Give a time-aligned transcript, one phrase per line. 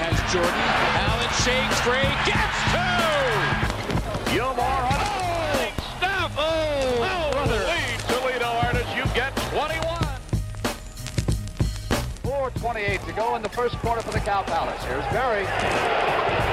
[0.00, 0.48] Has Jordan.
[0.96, 4.32] Allen shakes free, gets two!
[4.32, 5.68] Gilmore on Oh!
[5.98, 6.32] Stop!
[6.38, 7.04] Oh!
[7.04, 7.60] Oh, brother!
[7.68, 9.84] lead Toledo artists, you get 21.
[12.22, 14.82] 4.28 to go in the first quarter for the Cow Palace.
[14.84, 16.49] Here's Barry.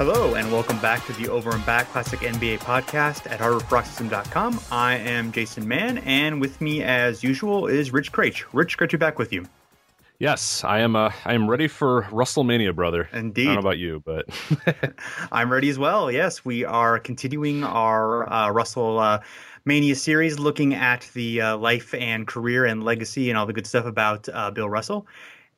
[0.00, 4.58] Hello, and welcome back to the Over and Back Classic NBA podcast at HardwoodParoxysm.com.
[4.72, 8.44] I am Jason Mann, and with me, as usual, is Rich Kraetsch.
[8.54, 9.44] Rich, great to be back with you.
[10.18, 10.96] Yes, I am.
[10.96, 13.10] Uh, I am ready for WrestleMania, brother.
[13.12, 13.42] Indeed.
[13.42, 14.24] I don't know about you, but
[15.32, 16.10] I'm ready as well.
[16.10, 19.20] Yes, we are continuing our uh, Russell uh,
[19.66, 23.66] Mania series, looking at the uh, life and career and legacy and all the good
[23.66, 25.06] stuff about uh, Bill Russell.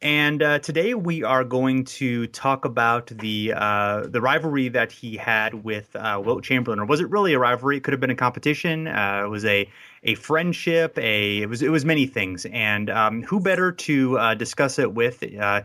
[0.02, 5.16] And uh, today we are going to talk about the uh, the rivalry that he
[5.16, 6.80] had with uh, Wilt Chamberlain.
[6.80, 7.76] Or was it really a rivalry?
[7.76, 8.88] It could have been a competition.
[8.88, 9.70] Uh, it was a
[10.02, 10.98] a friendship.
[10.98, 12.46] A it was it was many things.
[12.46, 15.22] And um, who better to uh, discuss it with?
[15.22, 15.62] Uh,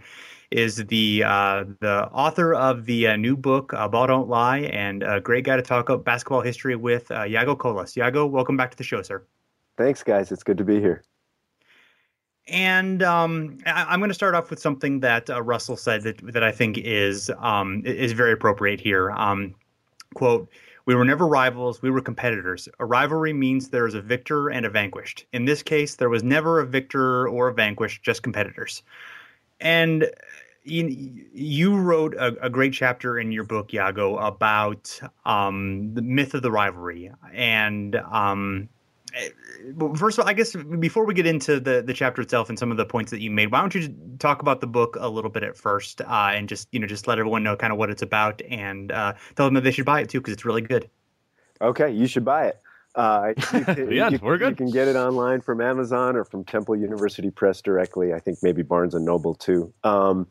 [0.52, 5.56] is the the author of the new book "Ball Don't Lie" and a great guy
[5.56, 7.96] to talk about basketball history with, Yago Colas.
[7.96, 9.24] Yago, welcome back to the show, sir.
[9.78, 10.31] Thanks, guys.
[10.31, 11.04] It's good to be here.
[12.47, 16.34] And um, I, am going to start off with something that uh, Russell said that
[16.34, 19.12] that I think is um, is very appropriate here.
[19.12, 19.53] Um,
[20.13, 20.50] quote:
[20.86, 22.69] "We were never rivals; we were competitors.
[22.80, 25.25] A rivalry means there is a victor and a vanquished.
[25.34, 28.81] In this case, there was never a victor or a vanquished, just competitors."
[29.59, 30.09] And
[30.68, 36.34] you, you wrote a, a, great chapter in your book, Yago, about um, the myth
[36.34, 38.69] of the rivalry and um,
[39.95, 42.72] first of all, I guess before we get into the the chapter itself and some
[42.72, 45.31] of the points that you made, why don't you talk about the book a little
[45.31, 47.90] bit at first, uh, and just you know just let everyone know kind of what
[47.90, 50.62] it's about, and uh, tell them that they should buy it too because it's really
[50.62, 50.90] good.
[51.62, 52.62] Okay, you should buy it.
[52.95, 54.51] Uh, can, yeah, you, we're good.
[54.51, 58.13] You can get it online from Amazon or from Temple University Press directly.
[58.13, 59.74] I think maybe Barnes and Noble too.
[59.84, 60.28] Um,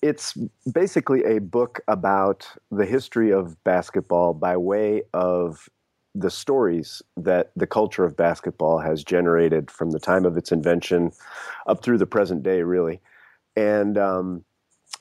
[0.00, 0.36] it's
[0.72, 5.68] basically a book about the history of basketball by way of
[6.14, 11.12] the stories that the culture of basketball has generated from the time of its invention
[11.66, 13.00] up through the present day, really.
[13.56, 14.44] And um,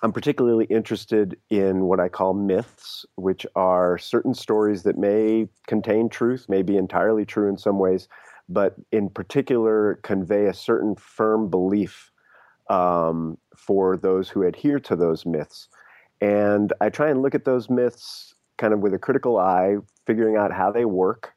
[0.04, 6.10] I'm particularly interested in what I call myths, which are certain stories that may contain
[6.10, 8.08] truth, may be entirely true in some ways,
[8.50, 12.12] but in particular convey a certain firm belief
[12.70, 15.70] um, for those who adhere to those myths.
[16.22, 20.36] And I try and look at those myths kind of with a critical eye, figuring
[20.36, 21.34] out how they work,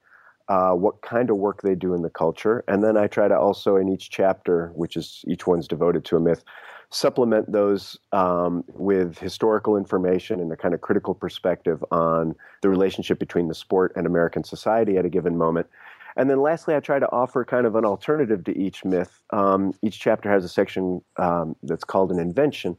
[0.48, 3.38] uh, what kind of work they do in the culture, and then I try to
[3.38, 6.42] also in each chapter, which is each one's devoted to a myth,
[6.90, 13.18] supplement those um, with historical information and a kind of critical perspective on the relationship
[13.18, 15.68] between the sport and American society at a given moment.
[16.16, 19.22] And then lastly, I try to offer kind of an alternative to each myth.
[19.30, 22.76] Um, each chapter has a section um, that's called an invention.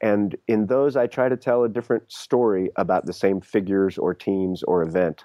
[0.00, 4.14] And in those, I try to tell a different story about the same figures or
[4.14, 5.24] teams or event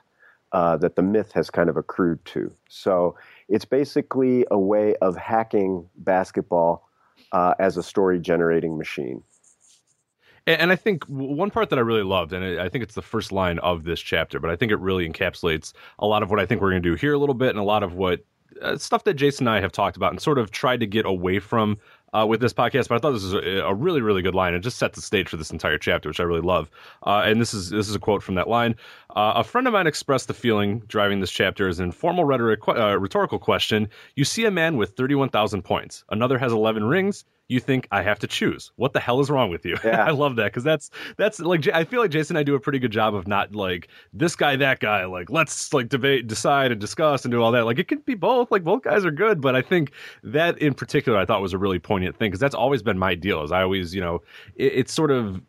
[0.52, 2.52] uh, that the myth has kind of accrued to.
[2.70, 3.16] So
[3.50, 6.88] it's basically a way of hacking basketball
[7.32, 9.24] uh, as a story generating machine.
[10.48, 13.32] And, I think one part that I really loved, and I think it's the first
[13.32, 16.46] line of this chapter, but I think it really encapsulates a lot of what I
[16.46, 18.24] think we're going to do here a little bit and a lot of what
[18.62, 21.06] uh, stuff that Jason and I have talked about and sort of tried to get
[21.06, 21.80] away from
[22.16, 22.88] uh, with this podcast.
[22.88, 24.54] But I thought this was a, a, really, really good line.
[24.54, 26.70] It just sets the stage for this entire chapter, which I really love.
[27.04, 28.76] Uh, and this is this is a quote from that line.
[29.16, 32.68] Uh, a friend of mine expressed the feeling driving this chapter as an informal rhetoric,
[32.68, 33.90] uh, rhetorical question.
[34.16, 36.04] You see a man with thirty-one thousand points.
[36.10, 38.72] Another has eleven rings you think I have to choose.
[38.76, 39.78] What the hell is wrong with you?
[39.86, 40.04] Yeah.
[40.04, 42.60] I love that because that's that's like I feel like Jason and I do a
[42.60, 45.06] pretty good job of not like this guy, that guy.
[45.06, 47.66] Like let's like debate, decide, and discuss and do all that.
[47.66, 48.50] Like it can be both.
[48.50, 49.92] Like both guys are good, but I think
[50.24, 53.14] that in particular I thought was a really poignant thing because that's always been my
[53.14, 53.44] deal.
[53.44, 54.24] Is I always you know
[54.56, 55.40] it, it's sort of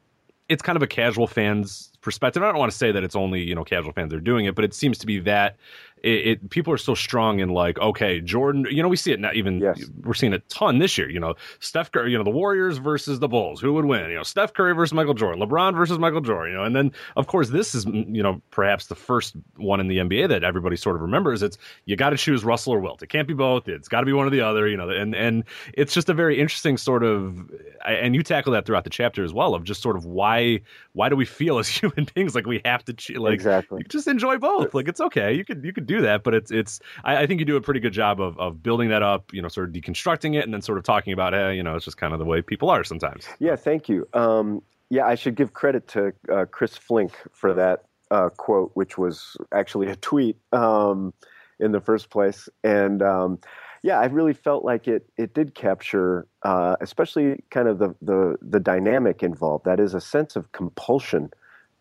[0.50, 2.42] it's kind of a casual fans perspective.
[2.42, 4.44] I don't want to say that it's only you know casual fans that are doing
[4.44, 5.56] it, but it seems to be that
[6.06, 9.20] it, it, people are so strong in like okay jordan you know we see it
[9.20, 9.84] not even yes.
[10.02, 13.18] we're seeing a ton this year you know steph curry you know the warriors versus
[13.18, 14.08] the bulls who would win?
[14.10, 16.92] You know steph curry versus michael jordan lebron versus michael jordan you know and then
[17.16, 20.44] of course this is mm, you know perhaps the first one in the nba that
[20.44, 21.42] everybody sort of remembers.
[21.42, 23.02] It's you got to choose russell or wilt.
[23.02, 23.68] It can't be both.
[23.68, 25.44] It's got to be one or the other you know and and
[25.74, 27.50] it's just a very interesting sort of
[27.84, 30.60] and you tackle that throughout the chapter as well of just sort of why
[30.92, 33.84] why do we feel as human beings like we have to like exactly.
[33.88, 34.74] just enjoy both.
[34.74, 35.32] Like it's okay.
[35.32, 37.60] You could you could do that, but it's it's I, I, think you do a
[37.60, 40.52] pretty good job of of building that up, you know, sort of deconstructing it and
[40.52, 42.70] then sort of talking about, hey, you know, it's just kind of the way people
[42.70, 43.26] are sometimes.
[43.38, 44.08] Yeah, thank you.
[44.14, 48.96] Um, yeah, I should give credit to uh, Chris Flink for that uh, quote, which
[48.96, 51.12] was actually a tweet um,
[51.58, 53.02] in the first place, and.
[53.02, 53.38] Um,
[53.82, 55.08] yeah, I really felt like it.
[55.16, 59.64] It did capture, uh, especially kind of the, the the dynamic involved.
[59.64, 61.31] That is a sense of compulsion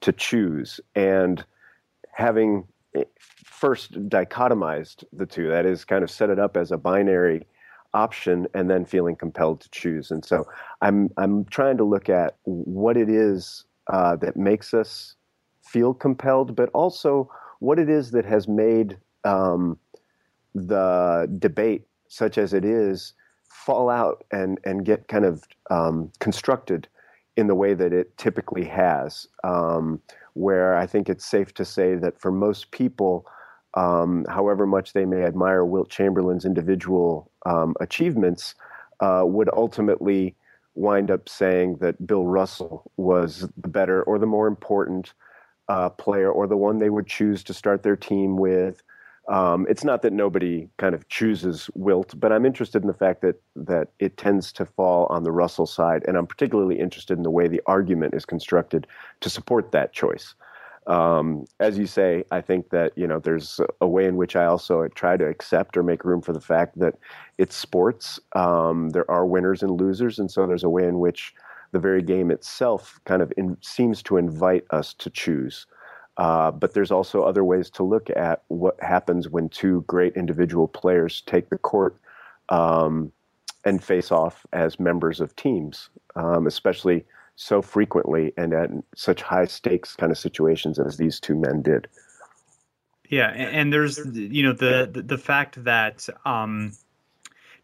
[0.01, 1.43] to choose, and
[2.11, 2.67] having
[3.59, 5.47] first dichotomized the two.
[5.49, 7.45] That is, kind of set it up as a binary
[7.93, 10.11] option, and then feeling compelled to choose.
[10.11, 10.47] And so,
[10.81, 15.15] I'm I'm trying to look at what it is uh, that makes us
[15.61, 17.29] feel compelled, but also
[17.59, 19.79] what it is that has made um,
[20.53, 23.13] the debate, such as it is,
[23.49, 26.87] fall out and and get kind of um, constructed
[27.37, 29.27] in the way that it typically has.
[29.43, 30.01] Um,
[30.33, 33.25] where I think it's safe to say that for most people,
[33.75, 38.55] um, however much they may admire Wilt Chamberlain's individual um, achievements,
[38.99, 40.35] uh, would ultimately
[40.75, 45.13] wind up saying that Bill Russell was the better or the more important
[45.67, 48.83] uh, player or the one they would choose to start their team with.
[49.27, 53.21] Um, it's not that nobody kind of chooses Wilt, but I'm interested in the fact
[53.21, 57.23] that that it tends to fall on the Russell side, and I'm particularly interested in
[57.23, 58.85] the way the argument is constructed
[59.21, 60.35] to support that choice.
[60.87, 64.45] Um, as you say, I think that you know there's a way in which I
[64.45, 66.95] also try to accept or make room for the fact that
[67.37, 68.19] it's sports.
[68.33, 71.33] Um, there are winners and losers, and so there's a way in which
[71.71, 75.65] the very game itself kind of in, seems to invite us to choose.
[76.17, 80.67] Uh, but there's also other ways to look at what happens when two great individual
[80.67, 81.99] players take the court
[82.49, 83.11] um,
[83.65, 87.03] and face off as members of teams, um, especially
[87.35, 91.87] so frequently and at such high stakes kind of situations as these two men did.
[93.09, 96.71] Yeah, and there's you know the the, the fact that um,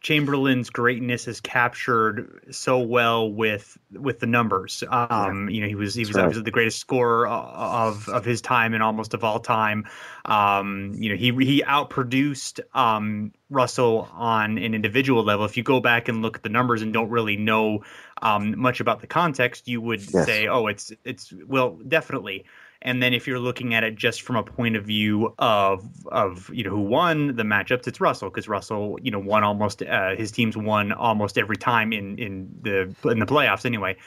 [0.01, 4.83] Chamberlain's greatness is captured so well with with the numbers.
[4.89, 6.23] Um, you know, he was he was right.
[6.23, 9.85] obviously the greatest scorer of of his time and almost of all time.
[10.25, 15.45] Um, you know, he he outproduced um, Russell on an individual level.
[15.45, 17.83] If you go back and look at the numbers and don't really know
[18.19, 20.25] um, much about the context, you would yes.
[20.25, 22.45] say, "Oh, it's it's well, definitely."
[22.83, 26.49] And then if you're looking at it just from a point of view of of
[26.53, 30.15] you know who won the matchups, it's Russell because Russell you know won almost uh,
[30.15, 33.97] his teams won almost every time in in the in the playoffs anyway.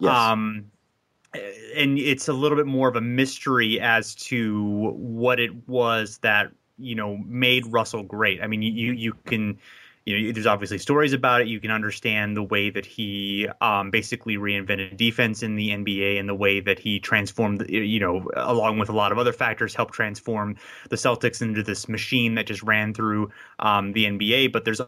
[0.00, 0.14] Yes.
[0.14, 0.70] Um,
[1.74, 6.52] and it's a little bit more of a mystery as to what it was that
[6.78, 8.42] you know made Russell great.
[8.42, 9.58] I mean, you you can
[10.04, 11.46] you know, there's obviously stories about it.
[11.46, 16.28] You can understand the way that he um, basically reinvented defense in the NBA and
[16.28, 19.94] the way that he transformed, you know, along with a lot of other factors, helped
[19.94, 20.56] transform
[20.90, 23.30] the Celtics into this machine that just ran through
[23.60, 24.52] um, the NBA.
[24.52, 24.80] But there's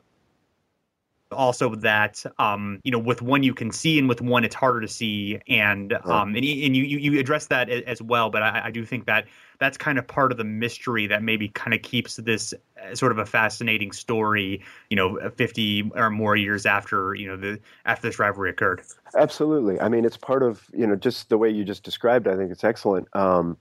[1.35, 4.81] also that um, you know with one you can see and with one it's harder
[4.81, 5.41] to see.
[5.49, 9.07] And um, and, and you you address that as well but I, I do think
[9.07, 9.27] that
[9.59, 13.13] that's kind of part of the mystery that maybe kind of keeps this uh, sort
[13.13, 18.09] of a fascinating story you know 50 or more years after you know the after
[18.09, 18.83] this rivalry occurred.
[19.17, 19.81] Absolutely.
[19.81, 22.51] I mean it's part of you know just the way you just described i think
[22.51, 23.09] it's excellent.
[23.15, 23.57] Um,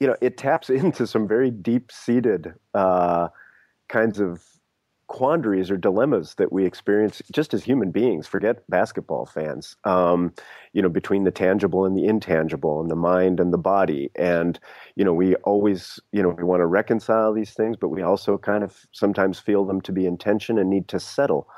[0.00, 3.28] you know it taps into some very deep seated uh,
[3.88, 4.44] kinds of
[5.08, 8.26] quandaries or dilemmas that we experience just as human beings.
[8.26, 9.76] Forget basketball fans.
[9.84, 10.32] Um,
[10.72, 14.58] you know, between the tangible and the intangible, and the mind and the body, and
[14.96, 18.36] you know, we always, you know, we want to reconcile these things, but we also
[18.36, 21.48] kind of sometimes feel them to be in tension and need to settle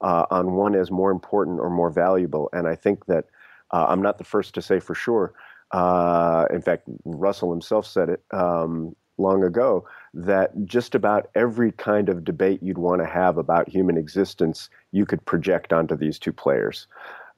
[0.00, 2.48] uh, on one as more important or more valuable.
[2.52, 3.24] And I think that
[3.70, 5.32] uh, I'm not the first to say for sure.
[5.70, 9.84] Uh, in fact, Russell himself said it um, long ago
[10.18, 15.06] that just about every kind of debate you'd want to have about human existence, you
[15.06, 16.88] could project onto these two players.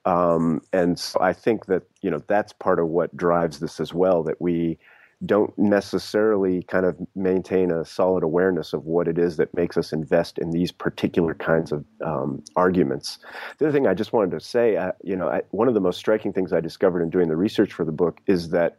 [0.06, 3.92] Um, and so I think that you know that's part of what drives this as
[3.92, 4.22] well.
[4.22, 4.78] That we
[5.26, 9.92] don't necessarily kind of maintain a solid awareness of what it is that makes us
[9.92, 13.18] invest in these particular kinds of um, arguments.
[13.58, 15.80] The other thing I just wanted to say, uh, you know, I, one of the
[15.80, 18.78] most striking things I discovered in doing the research for the book is that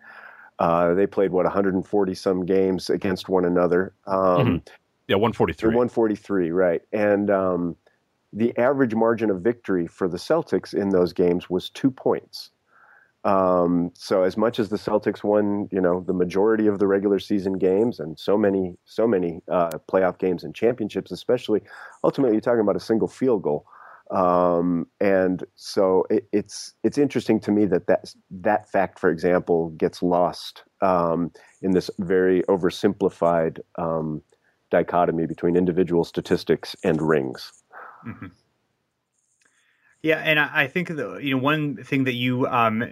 [0.61, 3.95] uh, they played what 140 some games against one another.
[4.05, 4.57] Um, mm-hmm.
[5.07, 5.69] Yeah, 143.
[5.69, 6.81] 143, right?
[6.93, 7.75] And um,
[8.31, 12.51] the average margin of victory for the Celtics in those games was two points.
[13.23, 17.17] Um, so as much as the Celtics won, you know, the majority of the regular
[17.17, 21.61] season games and so many, so many uh, playoff games and championships, especially,
[22.03, 23.65] ultimately you're talking about a single field goal.
[24.11, 29.69] Um, and so it, it's it's interesting to me that that that fact, for example,
[29.71, 34.21] gets lost um, in this very oversimplified um,
[34.69, 37.53] dichotomy between individual statistics and rings.
[38.05, 38.27] Mm-hmm.
[40.01, 42.91] Yeah, and I, I think the, you know one thing that you um,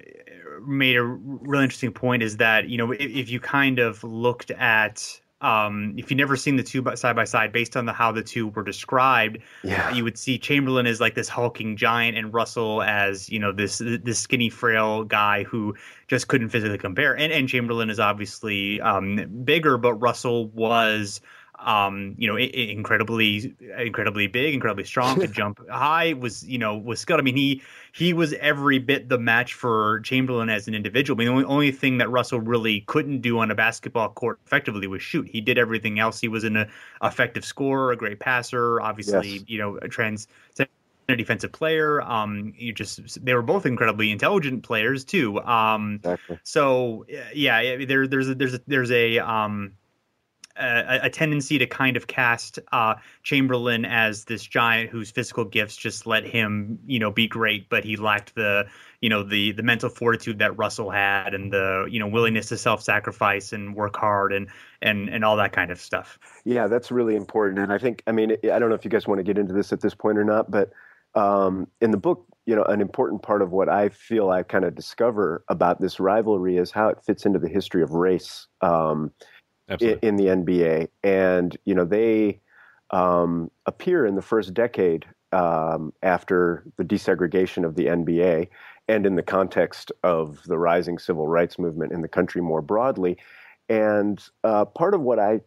[0.66, 4.52] made a really interesting point is that you know if, if you kind of looked
[4.52, 8.12] at um, if you've never seen the two side by side, based on the how
[8.12, 9.92] the two were described, yeah.
[9.94, 13.78] you would see Chamberlain as like this hulking giant, and Russell as you know this
[13.78, 15.76] this skinny, frail guy who
[16.08, 17.16] just couldn't physically compare.
[17.16, 21.22] And and Chamberlain is obviously um, bigger, but Russell was
[21.66, 27.00] um, you know, incredibly, incredibly big, incredibly strong, could jump high, was, you know, was
[27.00, 27.20] skilled.
[27.20, 27.62] I mean, he,
[27.94, 31.18] he was every bit the match for Chamberlain as an individual.
[31.18, 34.40] I mean, the only, only thing that Russell really couldn't do on a basketball court
[34.46, 35.28] effectively was shoot.
[35.28, 36.20] He did everything else.
[36.20, 36.70] He was an
[37.04, 39.44] effective scorer, a great passer, obviously, yes.
[39.48, 40.28] you know, a trans,
[40.60, 42.02] a defensive player.
[42.02, 45.40] Um, you just they were both incredibly intelligent players too.
[45.42, 46.40] Um, exactly.
[46.44, 49.74] so yeah, there, there's a, there's a, there's a um,
[50.60, 55.76] a, a, tendency to kind of cast uh, Chamberlain as this giant whose physical gifts
[55.76, 58.66] just let him, you know, be great, but he lacked the,
[59.02, 62.58] you know, the the mental fortitude that Russell had, and the, you know, willingness to
[62.58, 64.48] self-sacrifice and work hard, and
[64.82, 66.20] and and all that kind of stuff.
[66.46, 69.08] Yeah, that's really important, and I think, I mean, I don't know if you guys
[69.08, 70.72] want to get into this at this point or not, but
[71.16, 74.66] um, in the book, you know, an important part of what I feel I kind
[74.66, 78.48] of discover about this rivalry is how it fits into the history of race.
[78.62, 79.12] Um,
[79.80, 82.40] in, in, the NBA, and you know they
[82.92, 88.48] um, appear in the first decade um, after the desegregation of the NBA,
[88.88, 93.18] and in the context of the rising civil rights movement in the country more broadly.
[93.70, 95.42] And uh, part of what I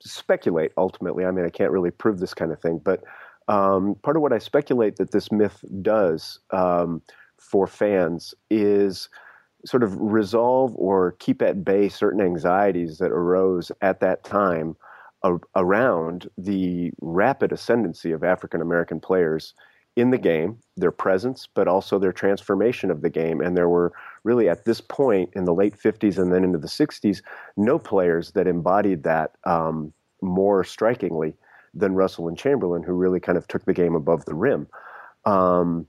[0.00, 3.04] speculate ultimately, I mean, I can't really prove this kind of thing, but
[3.48, 7.02] um, part of what I speculate that this myth does um,
[7.38, 9.08] for fans is
[9.64, 14.76] sort of resolve or keep at bay certain anxieties that arose at that time
[15.22, 19.54] a- around the rapid ascendancy of African American players
[19.96, 23.40] in the game, their presence, but also their transformation of the game.
[23.40, 23.92] And there were
[24.24, 27.22] really, at this point in the late 50s and then into the 60s,
[27.56, 31.34] no players that embodied that um, more strikingly
[31.72, 34.66] than Russell and Chamberlain, who really kind of took the game above the rim.
[35.24, 35.86] Um,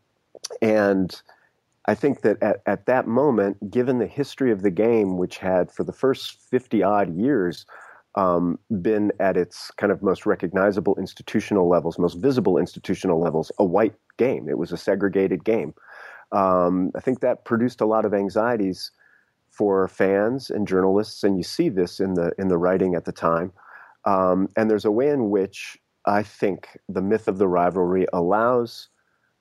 [0.61, 1.21] and
[1.87, 5.71] I think that at, at that moment, given the history of the game, which had
[5.71, 7.65] for the first 50 odd years
[8.15, 13.63] um, been at its kind of most recognizable institutional levels, most visible institutional levels, a
[13.63, 14.49] white game.
[14.49, 15.73] It was a segregated game.
[16.31, 18.91] Um, I think that produced a lot of anxieties
[19.49, 23.11] for fans and journalists, and you see this in the in the writing at the
[23.11, 23.53] time.
[24.03, 28.89] Um, and there's a way in which I think the myth of the rivalry allows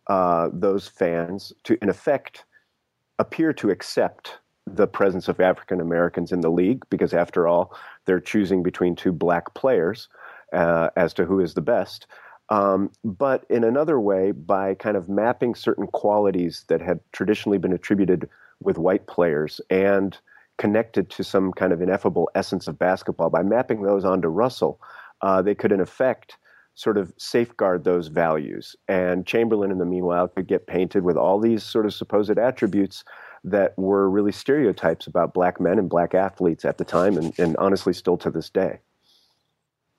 [0.09, 2.45] uh, those fans to, in effect,
[3.19, 8.21] appear to accept the presence of African Americans in the league because, after all, they're
[8.21, 10.09] choosing between two black players
[10.53, 12.07] uh, as to who is the best.
[12.49, 17.73] Um, but in another way, by kind of mapping certain qualities that had traditionally been
[17.73, 18.29] attributed
[18.61, 20.17] with white players and
[20.59, 24.81] connected to some kind of ineffable essence of basketball, by mapping those onto Russell,
[25.23, 26.37] uh, they could in effect
[26.77, 28.77] sort of safeguard those values.
[28.87, 33.03] And Chamberlain, in the meanwhile, could get painted with all these sort of supposed attributes
[33.45, 37.57] that were really stereotypes about black men and black athletes at the time, and, and
[37.57, 38.79] honestly still to this day.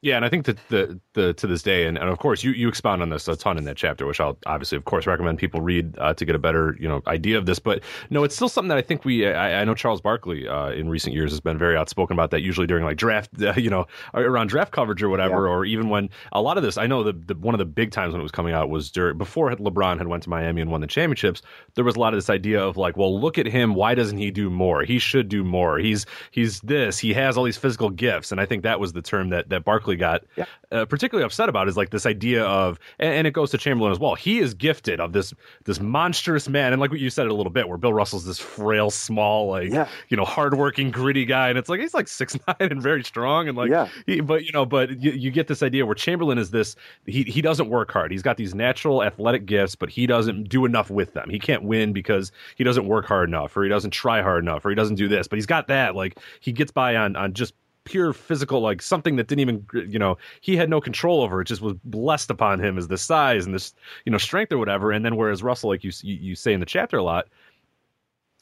[0.01, 2.51] Yeah, and I think that the the to this day, and, and of course you
[2.51, 5.39] you expound on this a ton in that chapter, which I'll obviously of course recommend
[5.39, 7.57] people read uh, to get a better you know idea of this.
[7.57, 10.69] But no, it's still something that I think we I, I know Charles Barkley uh,
[10.69, 12.41] in recent years has been very outspoken about that.
[12.43, 15.51] Usually during like draft, uh, you know, around draft coverage or whatever, yeah.
[15.51, 16.77] or even when a lot of this.
[16.77, 18.91] I know the, the one of the big times when it was coming out was
[18.91, 21.41] during before LeBron had went to Miami and won the championships.
[21.73, 23.73] There was a lot of this idea of like, well, look at him.
[23.73, 24.83] Why doesn't he do more?
[24.83, 25.79] He should do more.
[25.79, 26.99] He's he's this.
[26.99, 29.65] He has all these physical gifts, and I think that was the term that that
[29.65, 30.23] Barkley got.
[30.35, 33.57] Yeah uh, particularly upset about is like this idea of, and, and, it goes to
[33.57, 34.15] Chamberlain as well.
[34.15, 37.33] He is gifted of this this monstrous man, and like what you said it a
[37.33, 39.87] little bit, where Bill Russell's this frail, small, like yeah.
[40.09, 43.47] you know, hardworking, gritty guy, and it's like he's like six nine and very strong,
[43.47, 43.87] and like, yeah.
[44.05, 46.75] He, but you know, but you, you get this idea where Chamberlain is this.
[47.05, 48.11] He he doesn't work hard.
[48.11, 51.29] He's got these natural athletic gifts, but he doesn't do enough with them.
[51.29, 54.65] He can't win because he doesn't work hard enough, or he doesn't try hard enough,
[54.65, 55.27] or he doesn't do this.
[55.27, 55.95] But he's got that.
[55.95, 57.53] Like he gets by on on just
[57.87, 61.39] pure physical, like something that didn't even, you know, he had no control over.
[61.39, 64.57] It just was blessed upon him as the size and this, you know, strength or
[64.57, 64.91] whatever.
[64.91, 67.29] And then whereas Russell, like you you say in the chapter a lot,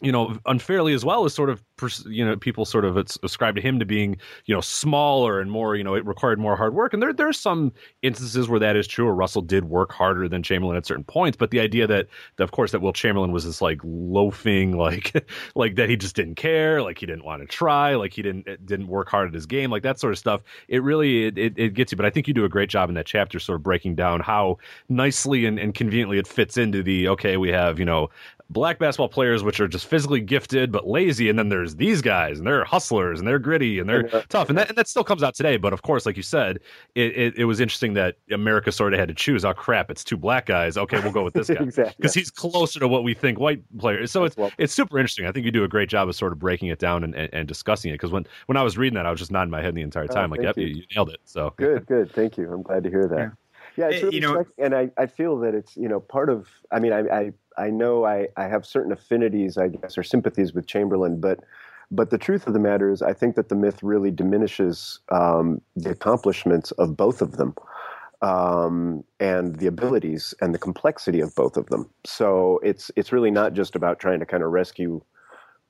[0.02, 1.64] you know, unfairly as well as sort of,
[2.06, 5.78] you know, people sort of ascribe to him to being, you know, smaller and more,
[5.78, 6.94] you know, it required more hard work.
[6.94, 7.72] And there, there are some
[8.02, 11.38] instances where that is true, where Russell did work harder than Chamberlain at certain points.
[11.38, 12.08] But the idea that,
[12.40, 15.26] of course, that Will Chamberlain was this like loafing, like,
[15.56, 18.46] like that he just didn't care, like he didn't want to try, like he didn't,
[18.66, 20.42] didn't work hard at his game, like that sort of stuff.
[20.68, 21.96] It really, it, it, it gets you.
[21.96, 24.20] But I think you do a great job in that chapter, sort of breaking down
[24.20, 24.58] how
[24.90, 28.10] nicely and, and conveniently it fits into the, okay, we have, you know,
[28.50, 32.38] black basketball players which are just physically gifted but lazy and then there's these guys
[32.38, 35.24] and they're hustlers and they're gritty and they're tough and that, and that still comes
[35.24, 36.60] out today but of course like you said
[36.94, 40.04] it, it, it, was interesting that america sort of had to choose oh crap it's
[40.04, 42.10] two black guys okay we'll go with this guy because exactly.
[42.14, 45.32] he's closer to what we think white players so it's well, it's super interesting i
[45.32, 47.48] think you do a great job of sort of breaking it down and, and, and
[47.48, 49.74] discussing it because when when i was reading that i was just nodding my head
[49.74, 50.68] the entire oh, time oh, like yep you.
[50.68, 50.84] you.
[50.96, 53.30] nailed it so good good thank you i'm glad to hear that yeah.
[53.78, 56.30] Yeah, it's eh, really you know, and I, I feel that it's you know part
[56.30, 56.48] of.
[56.72, 60.54] I mean, I, I I know I, I have certain affinities, I guess, or sympathies
[60.54, 61.40] with Chamberlain, but
[61.92, 65.62] but the truth of the matter is, I think that the myth really diminishes um,
[65.76, 67.54] the accomplishments of both of them,
[68.22, 71.90] um, and the abilities and the complexity of both of them.
[72.06, 75.02] So it's it's really not just about trying to kind of rescue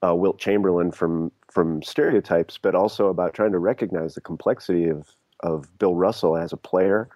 [0.05, 5.15] uh, Wilt Chamberlain from from stereotypes, but also about trying to recognize the complexity of
[5.41, 7.09] of Bill Russell as a player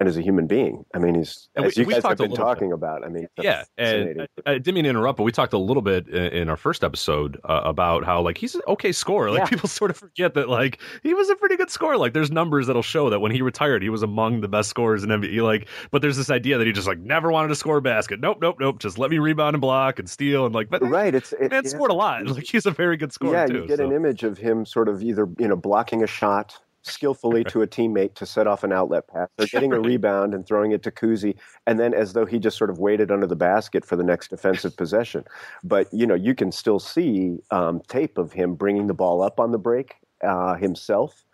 [0.00, 0.84] and as a human being.
[0.94, 2.74] I mean, he's and as we, you guys have been talking bit.
[2.74, 3.04] about.
[3.04, 5.82] I mean, yeah, and I, I, didn't mean to interrupt, but we talked a little
[5.82, 9.30] bit in, in our first episode uh, about how like he's an okay scorer.
[9.30, 9.46] Like yeah.
[9.46, 11.98] people sort of forget that like he was a pretty good scorer.
[11.98, 15.04] Like there's numbers that'll show that when he retired, he was among the best scorers
[15.04, 15.42] in NBA.
[15.44, 18.20] Like, but there's this idea that he just like never wanted to score a basket.
[18.20, 18.78] Nope, nope, nope.
[18.78, 20.70] Just let me rebound and block and steal and like.
[20.70, 21.70] But right, it's it, man yeah.
[21.70, 22.10] scored a lot.
[22.30, 23.32] Like he's a very good scorer.
[23.34, 23.86] Yeah, too, you get so.
[23.86, 27.66] an image of him sort of either you know blocking a shot skillfully to a
[27.66, 30.90] teammate to set off an outlet pass or getting a rebound and throwing it to
[30.90, 34.04] Cousy, and then as though he just sort of waited under the basket for the
[34.04, 35.24] next defensive possession.
[35.62, 39.40] But you know, you can still see um, tape of him bringing the ball up
[39.40, 41.24] on the break uh, himself.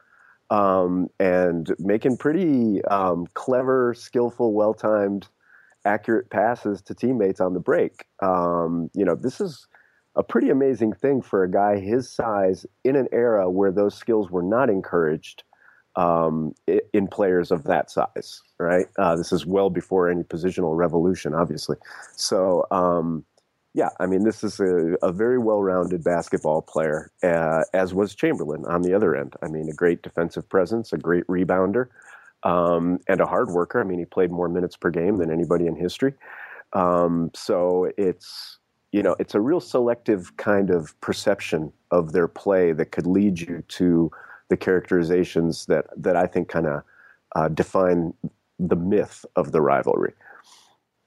[0.48, 5.26] Um, and making pretty um, clever, skillful, well-timed,
[5.85, 8.04] accurate passes to teammates on the break.
[8.22, 9.66] Um, you know, this is
[10.16, 14.31] a pretty amazing thing for a guy his size in an era where those skills
[14.31, 15.44] were not encouraged
[15.94, 16.55] um,
[16.92, 18.87] in players of that size, right?
[18.98, 21.76] Uh, this is well before any positional revolution, obviously.
[22.16, 23.24] So, um,
[23.72, 28.14] yeah, I mean, this is a, a very well rounded basketball player, uh, as was
[28.14, 29.35] Chamberlain on the other end.
[29.42, 31.88] I mean, a great defensive presence, a great rebounder,
[32.42, 33.81] um, and a hard worker.
[33.81, 36.14] I mean, he played more minutes per game than anybody in history.
[36.72, 38.59] Um, so it's
[38.96, 43.38] you know, it's a real selective kind of perception of their play that could lead
[43.38, 44.11] you to
[44.48, 46.82] the characterizations that that I think kind of
[47.35, 48.14] uh, define
[48.59, 50.14] the myth of the rivalry.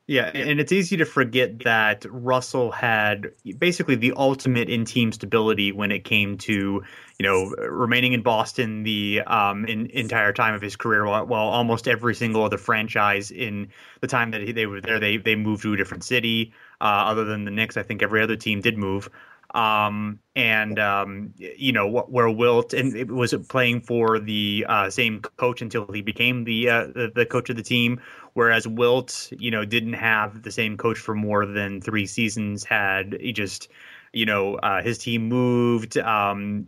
[0.10, 5.72] Yeah, and it's easy to forget that Russell had basically the ultimate in team stability
[5.72, 6.84] when it came to, you
[7.20, 11.88] know, remaining in Boston the um, in, entire time of his career, while, while, almost
[11.88, 13.68] every single other franchise in
[14.02, 16.54] the time that they were there, they they moved to a different city.
[16.82, 19.12] Uh, other than the Knicks, I think every other team did move.
[19.56, 25.22] Um, and um, you know where Wilt and it was playing for the uh, same
[25.22, 28.00] coach until he became the, uh, the, the coach of the team.
[28.34, 32.64] Whereas Wilt, you know, didn't have the same coach for more than three seasons.
[32.64, 33.70] Had he just
[34.14, 36.66] you know, uh, his team moved, um,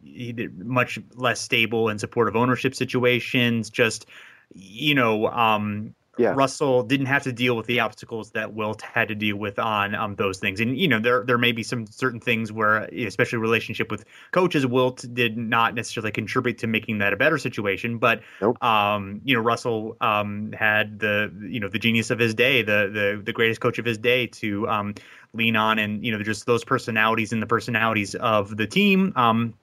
[0.58, 3.70] much less stable and supportive ownership situations.
[3.70, 4.06] Just,
[4.54, 6.34] you know, um, yeah.
[6.36, 9.96] Russell didn't have to deal with the obstacles that Wilt had to deal with on
[9.96, 10.60] um, those things.
[10.60, 14.66] And you know, there there may be some certain things where, especially relationship with coaches,
[14.68, 17.98] Wilt did not necessarily contribute to making that a better situation.
[17.98, 18.62] But nope.
[18.64, 22.90] um, you know, Russell um, had the you know the genius of his day, the
[22.94, 24.96] the the greatest coach of his day to um,
[25.34, 29.54] lean on, and you know, just those personalities and the personalities of the team um,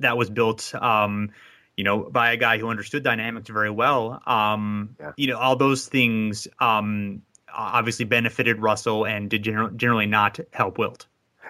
[0.00, 0.74] that was built.
[0.74, 1.30] Um,
[1.78, 4.20] you know, by a guy who understood dynamics very well.
[4.26, 5.12] Um, yeah.
[5.16, 7.22] You know, all those things um,
[7.54, 11.06] obviously benefited Russell and did gener- generally not help Wilt.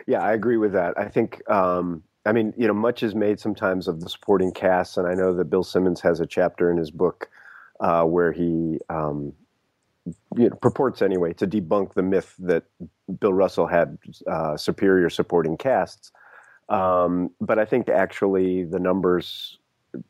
[0.06, 0.98] Yeah, I agree with that.
[0.98, 4.98] I think, um, I mean, you know, much is made sometimes of the supporting cast,
[4.98, 7.30] and I know that Bill Simmons has a chapter in his book
[7.80, 9.32] uh, where he um,
[10.36, 12.64] you know, purports anyway to debunk the myth that
[13.18, 16.12] Bill Russell had uh, superior supporting casts.
[16.68, 19.58] Um, but I think actually the numbers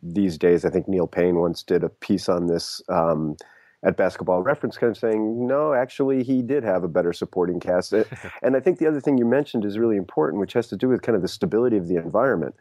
[0.03, 3.37] these days, I think Neil Paine once did a piece on this um,
[3.85, 7.93] at Basketball Reference, kind of saying, no, actually, he did have a better supporting cast.
[8.43, 10.89] and I think the other thing you mentioned is really important, which has to do
[10.89, 12.55] with kind of the stability of the environment.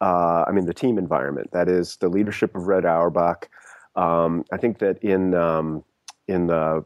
[0.00, 1.50] Uh, I mean, the team environment.
[1.52, 3.48] That is the leadership of Red Auerbach.
[3.94, 5.84] Um, I think that in um,
[6.26, 6.84] in the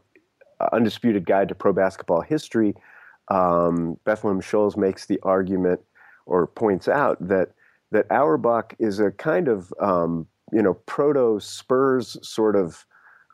[0.71, 2.75] Undisputed Guide to Pro Basketball History,
[3.29, 5.81] um, Bethlehem Shoals makes the argument
[6.25, 7.51] or points out that
[7.91, 12.85] that Auerbach is a kind of um, you know proto Spurs sort of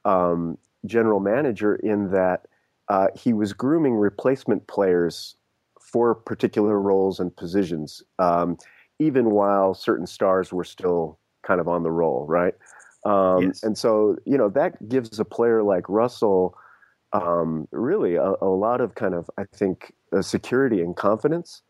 [0.05, 2.47] um, general manager in that
[2.89, 5.35] uh, he was grooming replacement players
[5.79, 8.57] for particular roles and positions, um,
[8.99, 12.55] even while certain stars were still kind of on the roll, right?
[13.05, 13.63] Um, yes.
[13.63, 16.57] And so you know that gives a player like Russell
[17.11, 21.61] um, really a, a, lot of kind of I think security and confidence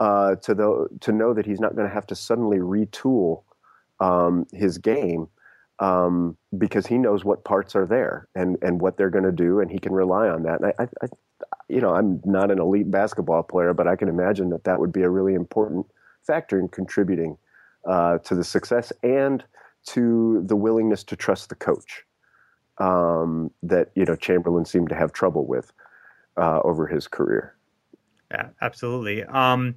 [0.00, 3.42] uh, to the to know that he's not going to have to suddenly retool
[4.00, 5.28] um, his game
[5.78, 9.60] um, because he knows what parts are there and and what they're going to do,
[9.60, 10.60] and he can rely on that.
[10.60, 11.06] And I, I,
[11.68, 14.92] you know, I'm not an elite basketball player, but I can imagine that that would
[14.92, 15.86] be a really important
[16.26, 17.36] factor in contributing
[17.86, 19.44] uh, to the success and
[19.86, 22.04] to the willingness to trust the coach
[22.78, 25.72] um, that you know Chamberlain seemed to have trouble with
[26.36, 27.54] uh, over his career.
[28.34, 29.22] Yeah, absolutely.
[29.22, 29.76] Um,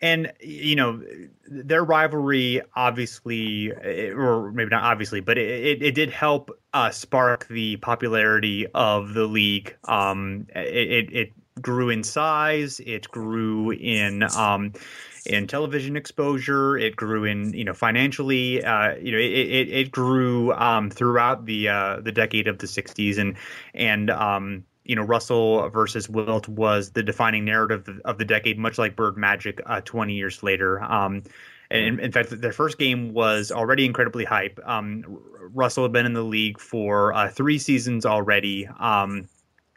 [0.00, 1.00] and you know
[1.46, 7.76] their rivalry obviously or maybe not obviously but it, it, did help uh, spark the
[7.76, 14.72] popularity of the league um, it, it grew in size it grew in um,
[15.24, 19.92] in television exposure it grew in you know financially uh, you know it, it, it
[19.92, 23.36] grew um, throughout the uh, the decade of the 60s and
[23.72, 28.78] and um, you know, Russell versus Wilt was the defining narrative of the decade, much
[28.78, 30.82] like Bird Magic uh, 20 years later.
[30.82, 31.22] Um,
[31.70, 34.60] and in, fact, their first game was already incredibly hype.
[34.64, 35.04] Um,
[35.54, 39.26] Russell had been in the league for uh, three seasons already, um,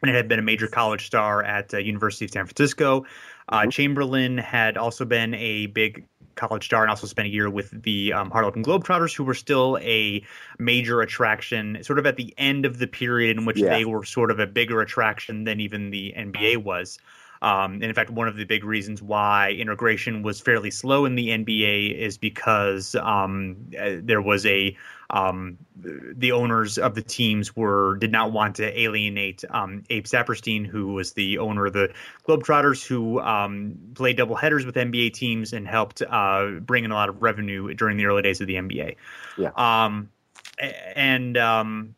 [0.02, 3.06] and had been a major college star at uh, University of San Francisco.
[3.48, 3.70] Uh, mm-hmm.
[3.70, 6.04] Chamberlain had also been a big
[6.36, 9.78] college star and also spent a year with the um, Harlem Globetrotters, who were still
[9.80, 10.22] a
[10.58, 13.70] major attraction, sort of at the end of the period in which yeah.
[13.70, 16.98] they were sort of a bigger attraction than even the NBA was.
[17.46, 21.14] Um, and in fact, one of the big reasons why integration was fairly slow in
[21.14, 24.76] the NBA is because um, uh, there was a
[25.10, 30.66] um, the owners of the teams were did not want to alienate um, Abe Saperstein,
[30.66, 31.94] who was the owner of the
[32.26, 36.94] Globetrotters, who um, played double headers with NBA teams and helped uh, bring in a
[36.94, 38.96] lot of revenue during the early days of the NBA.
[39.38, 39.50] Yeah.
[39.54, 40.10] Um,
[40.58, 41.94] and um,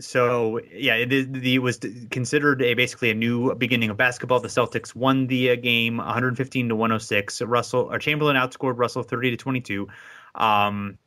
[0.00, 1.80] so yeah, it, it, was
[2.10, 4.40] considered a basically a new beginning of basketball.
[4.40, 7.42] The Celtics won the uh, game 115 to 106.
[7.42, 9.88] Russell or Chamberlain outscored Russell 30 to 22.
[10.34, 10.98] Um,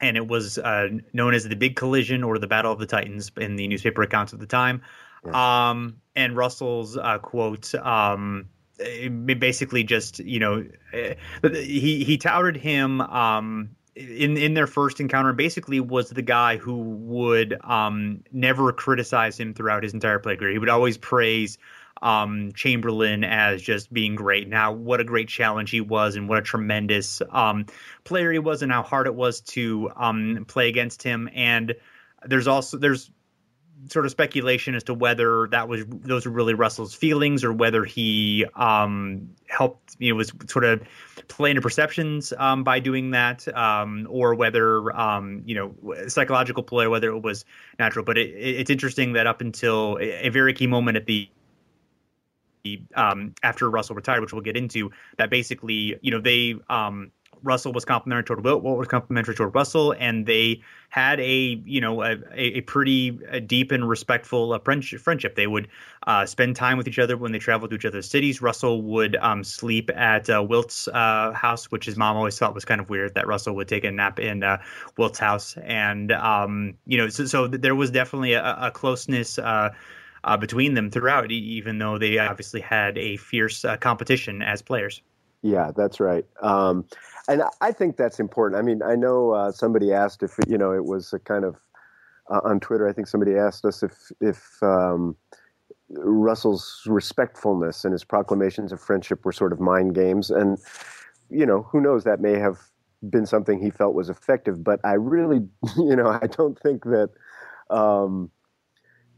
[0.00, 3.32] and it was uh, known as the Big Collision or the Battle of the Titans
[3.36, 4.82] in the newspaper accounts at the time.
[5.24, 5.70] Yeah.
[5.70, 8.48] Um, and Russell's uh, quote um,
[9.38, 15.32] basically just you know eh, he he touted him um, in in their first encounter
[15.32, 20.52] basically was the guy who would um, never criticize him throughout his entire play career.
[20.52, 21.56] He would always praise
[22.02, 24.48] um, Chamberlain as just being great.
[24.48, 27.64] Now, what a great challenge he was, and what a tremendous um,
[28.04, 31.30] player he was, and how hard it was to um, play against him.
[31.34, 31.74] And
[32.26, 33.10] there's also there's
[33.88, 37.84] sort of speculation as to whether that was those were really Russell's feelings or whether
[37.84, 40.82] he um, helped you know was sort of
[41.28, 46.86] playing into perceptions um, by doing that um, or whether um, you know psychological play
[46.86, 47.44] whether it was
[47.78, 48.04] natural.
[48.04, 51.28] But it, it's interesting that up until a, a very key moment at the
[52.94, 57.12] um, after Russell retired, which we'll get into, that basically, you know, they um,
[57.42, 61.80] Russell was complimentary toward Wilt, Wilt was complimentary toward Russell, and they had a you
[61.80, 65.34] know a, a pretty a deep and respectful uh, friendship.
[65.34, 65.68] They would
[66.06, 68.40] uh, spend time with each other when they traveled to each other's cities.
[68.40, 72.64] Russell would um, sleep at uh, Wilt's uh, house, which his mom always thought was
[72.64, 74.62] kind of weird that Russell would take a nap in uh,
[74.96, 79.38] Wilt's house, and um, you know so, so there was definitely a, a closeness.
[79.38, 79.70] Uh,
[80.40, 85.00] between them throughout, even though they obviously had a fierce competition as players.
[85.42, 86.26] Yeah, that's right.
[86.42, 86.84] Um,
[87.28, 88.58] and I think that's important.
[88.58, 91.56] I mean, I know uh, somebody asked if you know it was a kind of
[92.30, 92.88] uh, on Twitter.
[92.88, 95.16] I think somebody asked us if if um,
[95.90, 100.58] Russell's respectfulness and his proclamations of friendship were sort of mind games, and
[101.30, 102.04] you know, who knows?
[102.04, 102.58] That may have
[103.10, 107.10] been something he felt was effective, but I really, you know, I don't think that.
[107.70, 108.30] Um,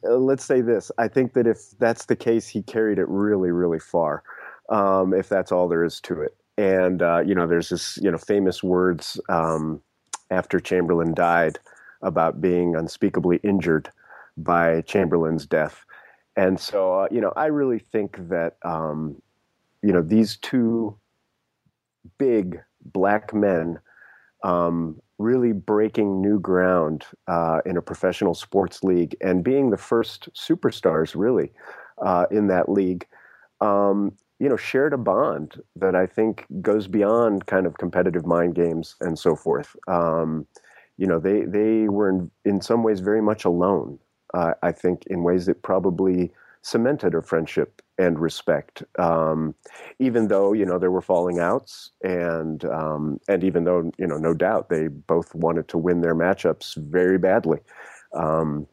[0.07, 3.51] uh, let's say this: I think that if that's the case, he carried it really,
[3.51, 4.23] really far.
[4.69, 8.11] Um, if that's all there is to it, and uh, you know, there's this you
[8.11, 9.81] know famous words um,
[10.31, 11.59] after Chamberlain died
[12.03, 13.91] about being unspeakably injured
[14.37, 15.87] by Chamberlain's death,
[16.37, 19.23] and so uh, you know, I really think that um,
[19.83, 20.99] you know these two
[22.19, 22.61] big
[22.93, 23.79] black men
[24.43, 30.29] um, really breaking new ground uh, in a professional sports league and being the first
[30.35, 31.53] superstars really
[32.05, 33.07] uh, in that league.
[33.61, 38.55] Um, you know, shared a bond that I think goes beyond kind of competitive mind
[38.55, 39.75] games and so forth.
[39.89, 40.47] Um,
[40.97, 43.99] you know, they they were in, in some ways very much alone.
[44.35, 48.83] Uh, I think in ways that probably cemented a friendship and respect.
[48.99, 49.55] Um,
[49.99, 54.19] even though you know there were falling outs, and um, and even though you know
[54.19, 57.59] no doubt they both wanted to win their matchups very badly.
[58.13, 58.67] Um,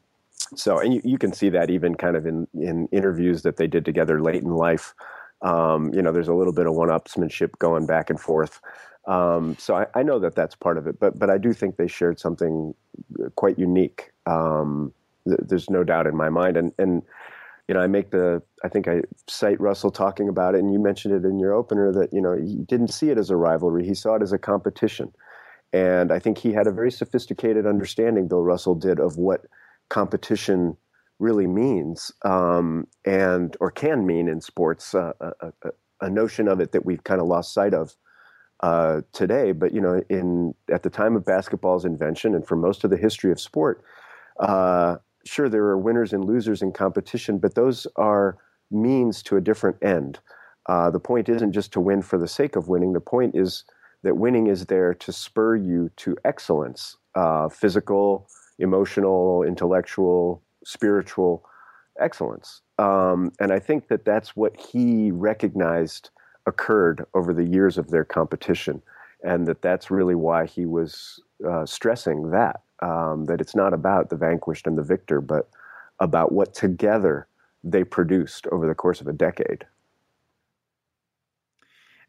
[0.55, 3.67] so and you, you can see that even kind of in in interviews that they
[3.67, 4.93] did together late in life.
[5.41, 8.61] Um, you know, there's a little bit of one-upsmanship going back and forth.
[9.07, 11.77] Um, so I, I, know that that's part of it, but but I do think
[11.77, 12.73] they shared something
[13.35, 14.11] quite unique.
[14.25, 14.93] Um,
[15.27, 17.03] th- there's no doubt in my mind, and and
[17.67, 20.79] you know, I make the, I think I cite Russell talking about it, and you
[20.79, 23.85] mentioned it in your opener that, you know, he didn't see it as a rivalry,
[23.85, 25.11] he saw it as a competition.
[25.73, 29.45] And I think he had a very sophisticated understanding, Bill Russell did, of what
[29.89, 30.77] competition
[31.19, 35.69] really means um, and, or can mean in sports, uh, a, a,
[36.01, 37.95] a, notion of it that we've kind of lost sight of.
[38.61, 42.85] Uh, today, but you know, in at the time of basketball's invention, and for most
[42.85, 43.83] of the history of sport,
[44.39, 48.37] uh, sure there are winners and losers in competition, but those are
[48.71, 50.19] means to a different end.
[50.67, 52.93] Uh, the point isn't just to win for the sake of winning.
[52.93, 53.63] The point is
[54.03, 58.27] that winning is there to spur you to excellence, uh, physical,
[58.59, 61.45] emotional, intellectual, spiritual
[61.99, 62.61] excellence.
[62.77, 66.09] Um, and I think that that's what he recognized
[66.45, 68.81] occurred over the years of their competition,
[69.23, 74.09] and that that's really why he was uh, stressing that um, that it's not about
[74.09, 75.49] the vanquished and the victor, but
[75.99, 77.27] about what together
[77.63, 79.65] they produced over the course of a decade.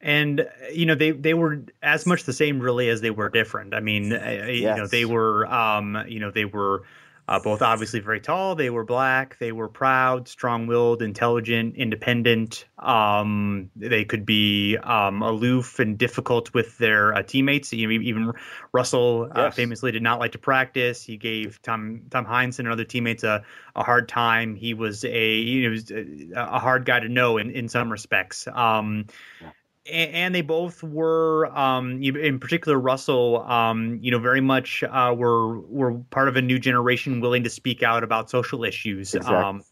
[0.01, 3.75] And you know they they were as much the same really as they were different.
[3.75, 4.49] I mean, yes.
[4.49, 6.83] you know they were um, you know they were
[7.29, 8.55] uh, both obviously very tall.
[8.55, 9.39] They were black.
[9.39, 12.67] They were proud, strong-willed, intelligent, independent.
[12.79, 17.73] Um, they could be um, aloof and difficult with their uh, teammates.
[17.73, 18.33] You know, even
[18.73, 19.57] Russell uh, yes.
[19.57, 21.03] famously did not like to practice.
[21.03, 23.43] He gave Tom Tom Heinsohn and other teammates a,
[23.75, 24.55] a hard time.
[24.55, 28.47] He was a you know, a hard guy to know in in some respects.
[28.47, 29.07] Um,
[29.43, 29.51] yeah
[29.91, 35.61] and they both were, um, in particular, Russell, um, you know, very much uh, were
[35.61, 39.37] were part of a new generation willing to speak out about social issues, exactly.
[39.37, 39.63] um,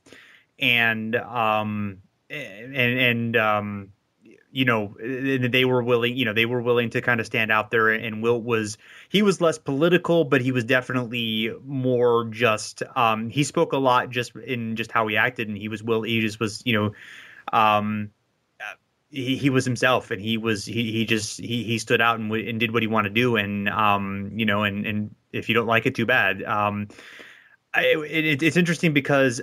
[0.59, 1.99] and um,
[2.31, 3.93] and and um,
[4.55, 7.73] you know, they were willing, you know, they were willing to kind of stand out
[7.73, 7.89] there.
[7.89, 12.85] And Wilt was he was less political, but he was definitely more just.
[12.95, 16.03] Um, he spoke a lot just in just how he acted, and he was will
[16.03, 16.93] he just was, you know.
[17.53, 18.11] Um,
[19.15, 22.29] he, he was himself and he was he, he just he, he stood out and,
[22.29, 23.37] w- and did what he wanted to do.
[23.37, 26.43] And um you know and and if you don't like it too bad.
[26.43, 26.89] Um
[27.73, 29.41] I, it, it's interesting because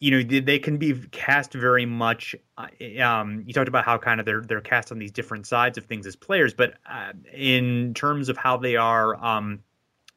[0.00, 2.66] you know they, can be cast very much uh,
[3.02, 5.84] um you talked about how kind of they're they're cast on these different sides of
[5.84, 9.60] things as players but uh, in terms of how they are um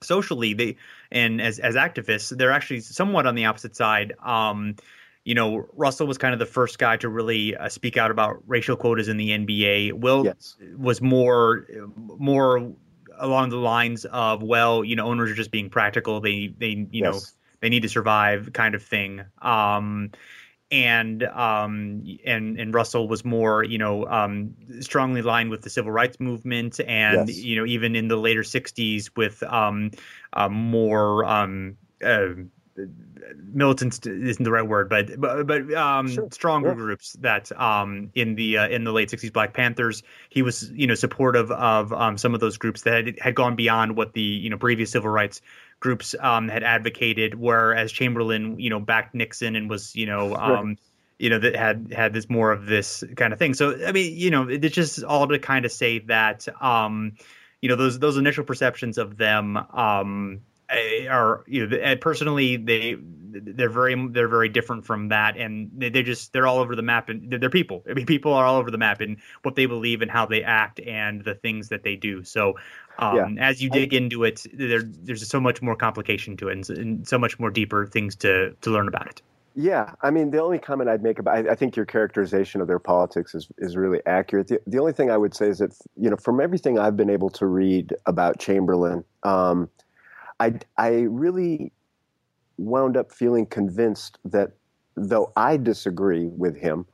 [0.01, 0.75] socially they
[1.11, 4.13] and as as activists they're actually somewhat on the opposite side.
[4.23, 4.75] Um
[5.23, 8.37] you know russell was kind of the first guy to really uh, speak out about
[8.47, 10.55] racial quotas in the nba will yes.
[10.77, 11.65] was more
[12.17, 12.73] more
[13.17, 16.87] along the lines of well you know owners are just being practical they they you
[16.91, 17.13] yes.
[17.13, 17.19] know
[17.61, 20.11] they need to survive kind of thing um
[20.71, 25.91] and um, and and Russell was more, you know, um, strongly aligned with the civil
[25.91, 27.37] rights movement, and yes.
[27.37, 29.91] you know, even in the later '60s with um,
[30.31, 32.29] uh, more um, uh,
[33.53, 36.27] militant isn't the right word, but but, but um, sure.
[36.31, 36.75] stronger yeah.
[36.75, 40.87] groups that um, in the uh, in the late '60s, Black Panthers, he was you
[40.87, 44.21] know supportive of um, some of those groups that had, had gone beyond what the
[44.21, 45.41] you know previous civil rights
[45.81, 50.77] groups um, had advocated, whereas Chamberlain, you know, backed Nixon and was, you know, um,
[51.17, 53.53] you know, that had had this more of this kind of thing.
[53.53, 57.13] So I mean, you know, it's just all to kind of say that, um,
[57.61, 60.41] you know, those those initial perceptions of them um,
[61.09, 62.95] are, you know, personally they
[63.33, 66.81] they're very they're very different from that, and they, they're just they're all over the
[66.81, 67.83] map, and they're, they're people.
[67.89, 70.43] I mean, people are all over the map in what they believe and how they
[70.43, 72.23] act and the things that they do.
[72.23, 72.55] So
[72.99, 73.47] um, yeah.
[73.47, 76.77] As you dig I, into it, there, there's so much more complication to it, and,
[76.77, 79.21] and, so much more deeper things to to learn about it.
[79.53, 82.67] Yeah, I mean, the only comment I'd make about I, I think your characterization of
[82.67, 84.47] their politics is is really accurate.
[84.47, 87.09] The, the only thing I would say is that you know, from everything I've been
[87.09, 89.69] able to read about Chamberlain, um,
[90.41, 91.71] I I really
[92.57, 94.51] wound up feeling convinced that
[94.95, 96.85] though I disagree with him,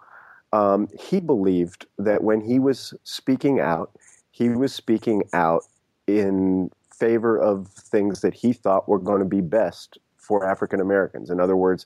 [0.54, 3.92] um, he believed that when he was speaking out,
[4.32, 5.64] he was speaking out
[6.08, 11.30] in favor of things that he thought were going to be best for African Americans.
[11.30, 11.86] In other words,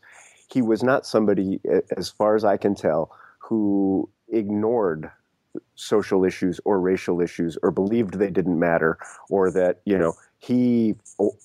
[0.51, 1.59] he was not somebody,
[1.95, 5.11] as far as I can tell, who ignored
[5.75, 8.97] social issues or racial issues or believed they didn't matter
[9.29, 10.95] or that, you know, he,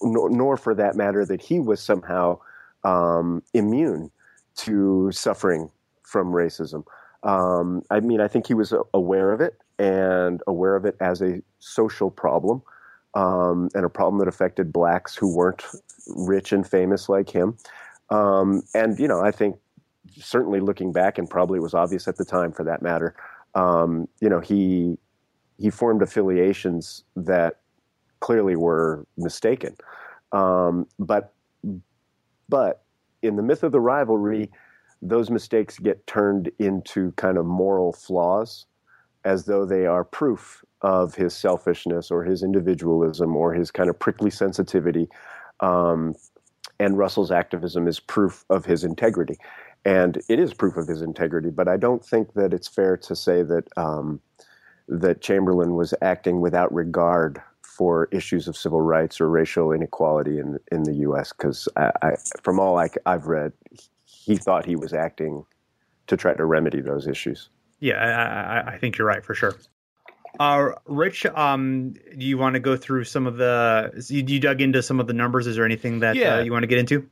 [0.02, 2.38] nor for that matter, that he was somehow
[2.82, 4.10] um, immune
[4.56, 5.70] to suffering
[6.02, 6.82] from racism.
[7.22, 11.20] Um, I mean, I think he was aware of it and aware of it as
[11.20, 12.62] a social problem
[13.14, 15.62] um, and a problem that affected blacks who weren't
[16.16, 17.58] rich and famous like him.
[18.08, 19.56] Um, and, you know, I think
[20.18, 23.14] certainly looking back, and probably it was obvious at the time for that matter,
[23.54, 24.96] um, you know, he,
[25.58, 27.58] he formed affiliations that
[28.20, 29.76] clearly were mistaken.
[30.32, 31.32] Um, but,
[32.48, 32.82] but
[33.22, 34.50] in the myth of the rivalry,
[35.02, 38.66] those mistakes get turned into kind of moral flaws
[39.24, 43.98] as though they are proof of his selfishness or his individualism or his kind of
[43.98, 45.08] prickly sensitivity.
[45.60, 46.14] Um,
[46.78, 49.36] and Russell's activism is proof of his integrity.
[49.84, 53.16] And it is proof of his integrity, but I don't think that it's fair to
[53.16, 54.20] say that um,
[54.88, 57.40] that Chamberlain was acting without regard
[57.76, 61.32] for issues of civil rights or racial inequality in in the U.S.
[61.32, 61.68] Because
[62.42, 63.52] from all I, have read,
[64.04, 65.44] he thought he was acting
[66.06, 67.50] to try to remedy those issues.
[67.80, 69.54] Yeah, I, I think you're right for sure.
[70.38, 74.04] Uh, Rich, um, do you want to go through some of the?
[74.08, 75.46] You, you dug into some of the numbers.
[75.46, 76.36] Is there anything that yeah.
[76.36, 77.08] uh, you want to get into?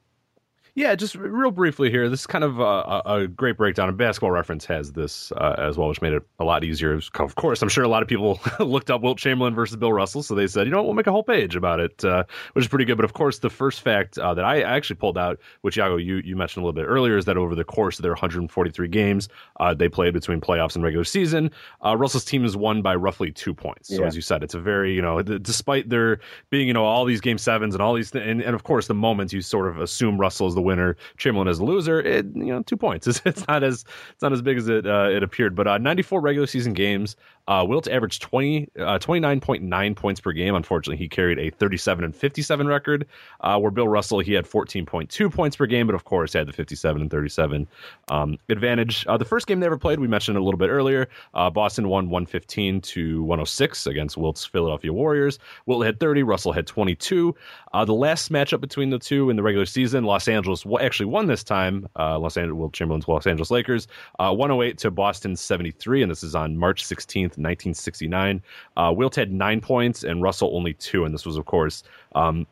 [0.76, 2.08] Yeah, just real briefly here.
[2.08, 3.88] This is kind of a, a great breakdown.
[3.88, 6.94] And Basketball Reference has this uh, as well, which made it a lot easier.
[6.94, 10.24] Of course, I'm sure a lot of people looked up Wilt Chamberlain versus Bill Russell,
[10.24, 12.64] so they said, you know what, we'll make a whole page about it, uh, which
[12.64, 12.96] is pretty good.
[12.96, 16.16] But of course, the first fact uh, that I actually pulled out, which Yago you
[16.16, 19.28] you mentioned a little bit earlier, is that over the course of their 143 games
[19.60, 21.52] uh, they played between playoffs and regular season,
[21.84, 23.90] uh, Russell's team has won by roughly two points.
[23.90, 24.08] So yeah.
[24.08, 26.18] as you said, it's a very you know, despite there
[26.50, 28.88] being you know all these game sevens and all these, th- and, and of course
[28.88, 32.26] the moments you sort of assume Russell is the winner, Chamberlain as a loser, it
[32.34, 33.06] you know two points.
[33.06, 35.54] It's, it's not as it's not as big as it uh, it appeared.
[35.54, 37.16] But uh, 94 regular season games.
[37.48, 40.54] Uh, Wilt averaged 20 uh, 29.9 points per game.
[40.54, 43.06] Unfortunately, he carried a 37 and 57 record.
[43.40, 46.52] Uh, where Bill Russell he had 14.2 points per game, but of course had the
[46.52, 47.66] 57 and 37
[48.08, 49.06] um, advantage.
[49.06, 51.08] Uh, the first game they ever played, we mentioned a little bit earlier.
[51.34, 55.38] Uh, Boston won 115 to 106 against Wilt's Philadelphia Warriors.
[55.66, 56.22] Wilt had 30.
[56.22, 57.34] Russell had 22.
[57.72, 61.26] Uh, the last matchup between the two in the regular season, Los Angeles actually won
[61.26, 61.88] this time.
[61.98, 66.34] Los Angeles, Wilt Chamberlain's Los Angeles Lakers, uh, 108 to Boston 73, and this is
[66.34, 68.42] on March 16th, 1969.
[68.76, 71.82] Uh, Wilt had nine points and Russell only two, and this was, of course,
[72.14, 72.46] um,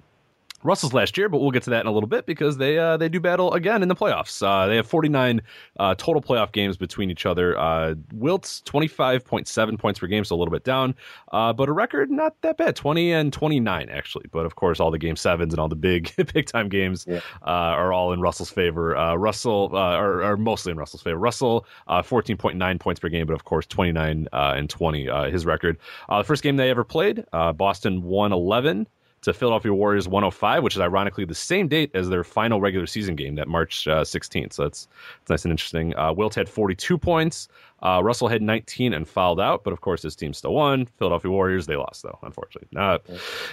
[0.62, 2.96] Russell's last year, but we'll get to that in a little bit because they uh,
[2.96, 4.42] they do battle again in the playoffs.
[4.42, 5.42] Uh, they have 49
[5.78, 7.58] uh, total playoff games between each other.
[7.58, 10.94] Uh, Wilt's 25.7 points per game, so a little bit down,
[11.32, 14.26] uh, but a record not that bad, 20 and 29 actually.
[14.30, 17.20] But of course, all the game sevens and all the big big time games yeah.
[17.42, 18.90] Uh, are all in Russell's favor.
[19.18, 21.18] Russell are, are, mostly in Russell's favor.
[21.18, 25.78] Russell 14.9 points per game, but of course 29 and 20 his record.
[26.08, 27.24] the first game they ever played,
[27.56, 28.86] Boston won 11
[29.22, 33.16] to Philadelphia Warriors 105, which is ironically the same date as their final regular season
[33.16, 34.52] game, that March uh, 16th.
[34.52, 34.88] So that's,
[35.20, 35.96] that's nice and interesting.
[35.96, 37.48] Uh, Wilt had 42 points.
[37.82, 40.86] Uh, Russell had 19 and fouled out, but of course his team still won.
[40.98, 42.68] Philadelphia Warriors, they lost though, unfortunately.
[42.70, 43.02] Not.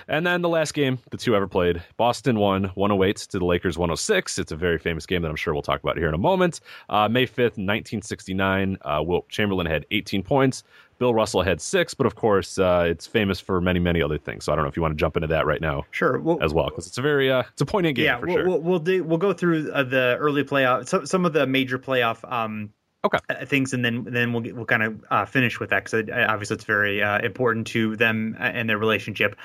[0.08, 3.78] And then the last game the two ever played, Boston won 108 to the Lakers
[3.78, 4.38] 106.
[4.38, 6.62] It's a very famous game that I'm sure we'll talk about here in a moment.
[6.90, 10.64] Uh, May 5th, 1969, uh, Wilt Chamberlain had 18 points.
[11.00, 14.45] Bill Russell had six, but of course, uh, it's famous for many, many other things.
[14.45, 16.38] So I don't know if you want to jump into that right now, sure, well,
[16.41, 18.47] as well, because it's a very, uh, it's a poignant game yeah, for we'll, sure.
[18.47, 21.80] We'll we'll, do, we'll go through uh, the early playoff, some some of the major
[21.80, 22.72] playoff um,
[23.04, 25.86] okay uh, things, and then then we'll get, we'll kind of uh, finish with that
[25.86, 29.36] because obviously it's very uh, important to them and their relationship.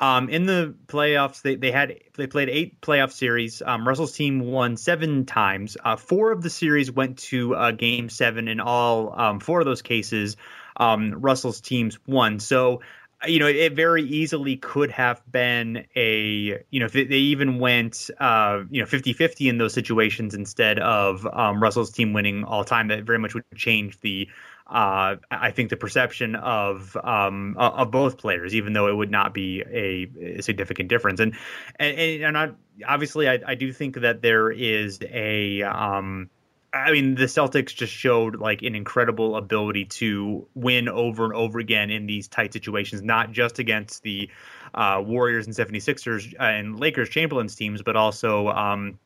[0.00, 3.60] Um, in the playoffs, they, they had they played eight playoff series.
[3.60, 5.76] Um, Russell's team won seven times.
[5.84, 8.48] Uh, four of the series went to uh, Game Seven.
[8.48, 10.38] In all, um, four of those cases,
[10.80, 12.40] um, Russell's teams won.
[12.40, 12.80] So,
[13.26, 18.08] you know, it very easily could have been a, you know, if they even went,
[18.18, 22.64] uh, you know, 50 50 in those situations instead of um, Russell's team winning all
[22.64, 24.28] time, that very much would change the,
[24.66, 29.34] uh, I think the perception of um, of both players, even though it would not
[29.34, 31.34] be a, a significant difference, and
[31.78, 32.50] and, and I,
[32.86, 36.30] obviously I, I do think that there is a um,
[36.72, 41.58] I mean, the Celtics just showed like an incredible ability to win over and over
[41.58, 44.30] again in these tight situations, not just against the
[44.74, 48.98] uh, Warriors and 76ers and Lakers Chamberlain's teams, but also um,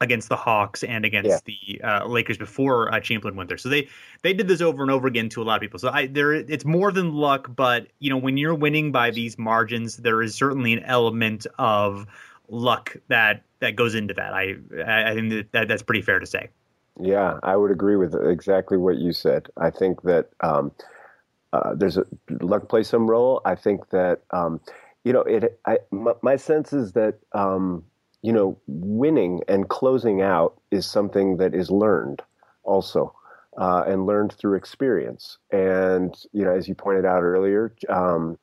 [0.00, 1.38] against the Hawks and against yeah.
[1.46, 3.58] the uh, Lakers before uh, Chamberlain went there.
[3.58, 3.88] So they
[4.22, 5.78] they did this over and over again to a lot of people.
[5.78, 9.38] So I there it's more than luck, but you know when you're winning by these
[9.38, 12.06] margins, there is certainly an element of
[12.48, 14.34] luck that that goes into that.
[14.34, 16.48] I I think that that's pretty fair to say.
[17.00, 19.48] Yeah, I would agree with exactly what you said.
[19.56, 20.72] I think that um,
[21.52, 22.04] uh, there's a
[22.40, 23.40] luck plays some role.
[23.44, 24.60] I think that um,
[25.04, 25.58] you know it.
[25.66, 27.84] I, my, my sense is that um,
[28.22, 32.22] you know winning and closing out is something that is learned
[32.64, 33.14] also.
[33.58, 35.36] Uh, and learned through experience.
[35.50, 38.38] And you know, as you pointed out earlier, um,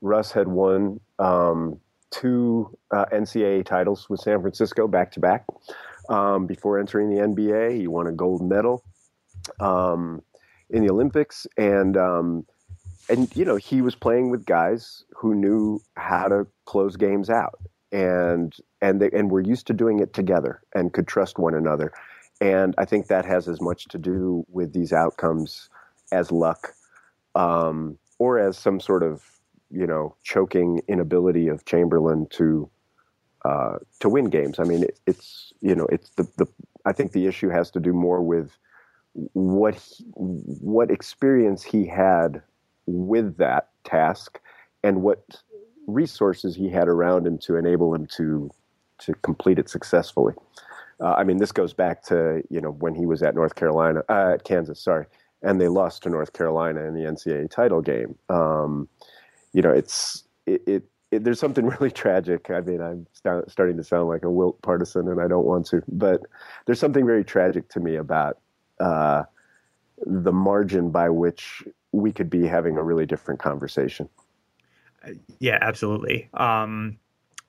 [0.00, 1.80] Russ had won um,
[2.10, 5.44] two uh, NCAA titles with San Francisco back to back.
[6.08, 8.84] Um, before entering the NBA, he won a gold medal
[9.60, 10.22] um,
[10.70, 12.46] in the Olympics, and um,
[13.08, 17.58] and you know he was playing with guys who knew how to close games out,
[17.92, 21.92] and and they, and were used to doing it together and could trust one another,
[22.40, 25.68] and I think that has as much to do with these outcomes
[26.12, 26.74] as luck,
[27.34, 29.22] um, or as some sort of
[29.70, 32.68] you know choking inability of Chamberlain to
[33.44, 34.58] uh, to win games.
[34.58, 36.46] I mean, it, it's you know, it's the the.
[36.86, 38.56] I think the issue has to do more with
[39.32, 42.42] what he, what experience he had
[42.86, 44.40] with that task,
[44.82, 45.42] and what
[45.86, 48.50] resources he had around him to enable him to
[48.98, 50.34] to complete it successfully.
[51.00, 54.02] Uh, I mean, this goes back to you know when he was at North Carolina,
[54.08, 55.06] uh, at Kansas, sorry,
[55.42, 58.16] and they lost to North Carolina in the NCAA title game.
[58.28, 58.88] Um,
[59.52, 60.82] you know, it's it, it
[61.14, 62.50] it, there's something really tragic.
[62.50, 65.66] I mean, I'm st- starting to sound like a Wilt partisan, and I don't want
[65.66, 66.22] to, but
[66.66, 68.38] there's something very tragic to me about
[68.80, 69.24] uh,
[70.04, 74.08] the margin by which we could be having a really different conversation.
[75.38, 76.28] Yeah, absolutely.
[76.34, 76.98] Um,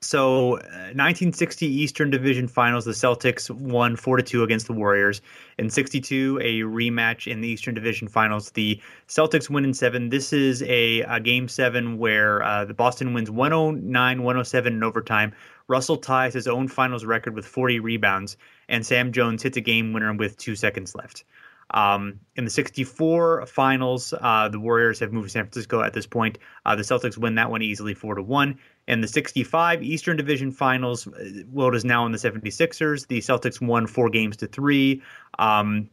[0.02, 5.22] so, uh, 1960 Eastern Division Finals, the Celtics won 4 to 2 against the Warriors.
[5.58, 10.10] In 62, a rematch in the Eastern Division Finals, the Celtics win in 7.
[10.10, 15.32] This is a, a game 7 where uh, the Boston wins 109 107 in overtime.
[15.66, 18.36] Russell ties his own finals record with 40 rebounds,
[18.68, 21.24] and Sam Jones hits a game winner with two seconds left.
[21.70, 26.06] Um, in the 64 finals, uh, the Warriors have moved to San Francisco at this
[26.06, 26.38] point.
[26.64, 28.58] Uh, the Celtics win that one easily 4 to 1.
[28.86, 33.08] In the 65 Eastern Division Finals, uh, Wilt is now in the 76ers.
[33.08, 35.02] The Celtics won four games to three.
[35.38, 35.90] Um,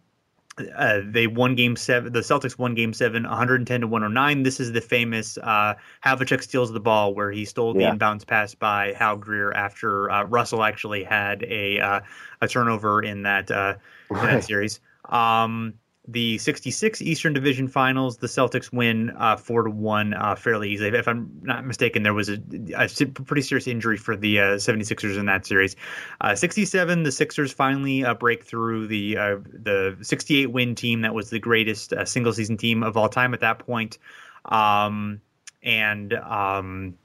[0.76, 2.14] uh, they won game seven.
[2.14, 4.44] The Celtics won game seven, 110 to 109.
[4.44, 5.74] This is the famous uh,
[6.06, 7.96] Havlicek steals the ball where he stole the yeah.
[7.96, 12.00] inbounds pass by Hal Greer after uh, Russell actually had a uh,
[12.42, 13.76] a turnover in that uh,
[14.12, 14.80] in that series.
[15.06, 15.74] Um,
[16.08, 20.90] the 66 Eastern Division Finals, the Celtics win uh, four to one uh, fairly easily.
[20.90, 22.40] If I'm not mistaken, there was a,
[22.76, 25.78] a pretty serious injury for the uh, 76ers in that series.
[26.20, 31.14] Uh, 67, the Sixers finally uh, break through the uh, the 68 win team that
[31.14, 33.98] was the greatest single season team of all time at that point.
[34.46, 35.22] Um,
[35.64, 36.96] and um,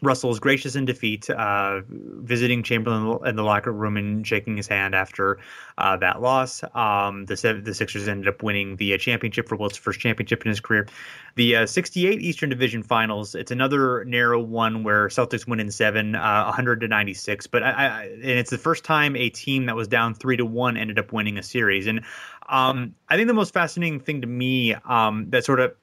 [0.00, 4.68] Russell is gracious in defeat, uh, visiting Chamberlain in the locker room and shaking his
[4.68, 5.38] hand after
[5.76, 6.62] uh, that loss.
[6.74, 10.50] Um, the the Sixers ended up winning the uh, championship for Wilt's first championship in
[10.50, 10.86] his career.
[11.34, 13.34] The uh, 68 Eastern Division Finals.
[13.34, 17.46] It's another narrow one where Celtics win in seven, uh, 100 to 96.
[17.48, 20.44] But I, I, and it's the first time a team that was down three to
[20.44, 21.86] one ended up winning a series.
[21.86, 22.04] And
[22.48, 25.74] um, I think the most fascinating thing to me um, that sort of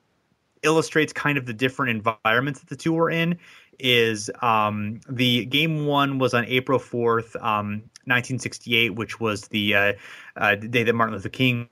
[0.65, 3.37] illustrates kind of the different environments that the two were in
[3.79, 9.93] is um, the game one was on April 4th, um, 1968, which was the, uh,
[10.37, 11.69] uh, day that Martin Luther King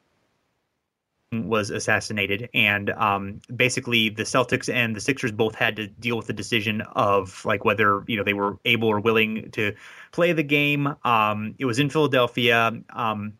[1.34, 2.49] was assassinated.
[2.54, 6.82] And um, basically, the Celtics and the Sixers both had to deal with the decision
[6.93, 9.74] of like whether you know they were able or willing to
[10.12, 10.95] play the game.
[11.04, 12.72] Um, it was in Philadelphia.
[12.91, 13.34] Um,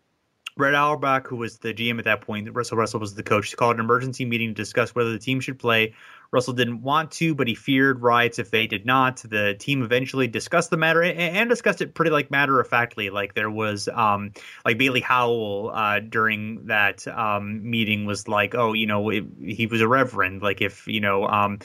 [0.56, 3.76] Red Auerbach, who was the GM at that point, Russell Russell was the coach, called
[3.76, 5.94] an emergency meeting to discuss whether the team should play.
[6.34, 9.18] Russell didn't want to, but he feared riots if they did not.
[9.18, 13.12] The team eventually discussed the matter and discussed it pretty like matter of factly.
[13.12, 14.32] Like there was, um,
[14.66, 19.68] like Bailey Howell uh, during that um, meeting was like, oh, you know, it, he
[19.68, 20.42] was a reverend.
[20.42, 21.60] Like if you know, um,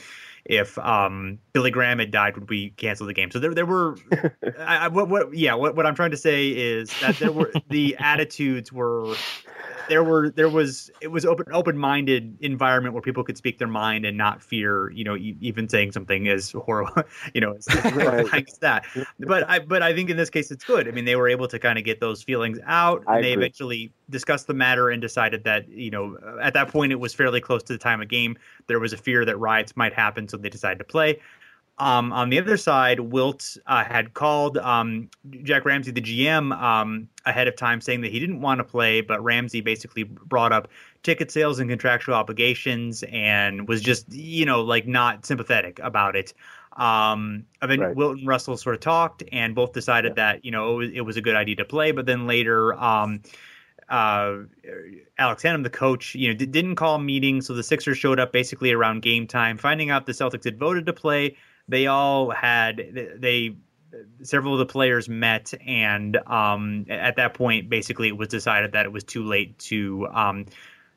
[0.45, 3.31] if um, Billy Graham had died, would we cancel the game?
[3.31, 3.97] So there, there were,
[4.59, 7.95] I, what, what, yeah, what, what I'm trying to say is that there were the
[7.99, 9.15] attitudes were
[9.89, 13.67] there were there was it was open open minded environment where people could speak their
[13.67, 17.67] mind and not fear you know e- even saying something as horrible you know as
[18.33, 18.85] as that.
[19.19, 20.87] But I but I think in this case it's good.
[20.87, 23.03] I mean they were able to kind of get those feelings out.
[23.07, 26.99] and they eventually discussed the matter and decided that you know at that point it
[26.99, 28.37] was fairly close to the time of game.
[28.67, 31.19] There was a fear that riots might happen, so they decided to play.
[31.79, 35.09] Um, on the other side, Wilt uh, had called um,
[35.43, 38.99] Jack Ramsay, the GM, um, ahead of time, saying that he didn't want to play,
[38.99, 40.67] but Ramsay basically brought up
[41.03, 46.33] ticket sales and contractual obligations and was just, you know, like not sympathetic about it.
[46.75, 47.95] Um, then right.
[47.95, 50.33] Wilt and Russell sort of talked, and both decided yeah.
[50.33, 51.91] that you know it was, it was, a good idea to play.
[51.91, 53.21] But then later, um,
[53.89, 54.37] uh,
[55.17, 58.19] Alex Hannum, the coach, you know, d- didn't call a meeting, so the Sixers showed
[58.19, 61.35] up basically around game time, finding out the Celtics had voted to play
[61.69, 62.77] they all had
[63.17, 63.55] they
[64.21, 68.85] several of the players met and um, at that point basically it was decided that
[68.85, 70.45] it was too late to um,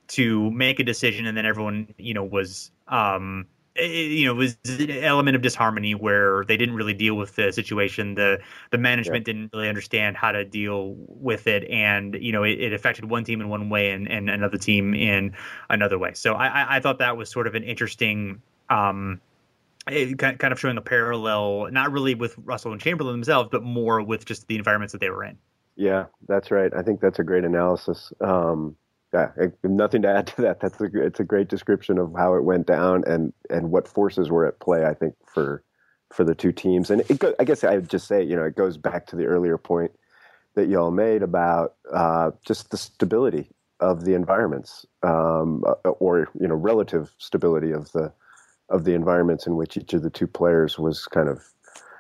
[0.09, 4.57] to make a decision and then everyone you know was um, it, you know was
[4.69, 8.39] an element of disharmony where they didn't really deal with the situation the
[8.71, 9.33] the management yeah.
[9.33, 13.25] didn't really understand how to deal with it and you know it, it, affected one
[13.25, 15.33] team in one way and, and another team in
[15.71, 19.21] another way so I, I thought that was sort of an interesting um,
[19.87, 24.25] kind of showing a parallel, not really with Russell and Chamberlain themselves, but more with
[24.25, 25.39] just the environments that they were in.
[25.77, 26.73] Yeah, that's right.
[26.77, 28.13] I think that's a great analysis.
[28.21, 28.77] Um,
[29.13, 29.31] yeah,
[29.63, 30.61] nothing to add to that.
[30.61, 34.31] That's a it's a great description of how it went down and and what forces
[34.31, 34.85] were at play.
[34.85, 35.63] I think for
[36.11, 38.57] for the two teams, and go, I guess I would just say you know it
[38.57, 39.93] goes back to the earlier point
[40.55, 46.55] that y'all made about uh, just the stability of the environments, um, or you know
[46.55, 48.13] relative stability of the
[48.73, 51.45] of the environments in which each of the two players was kind of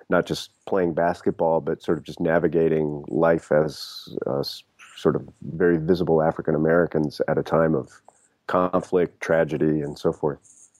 [0.09, 4.43] not just playing basketball, but sort of just navigating life as uh,
[4.97, 7.91] sort of very visible African Americans at a time of
[8.47, 10.71] conflict, tragedy, and so forth.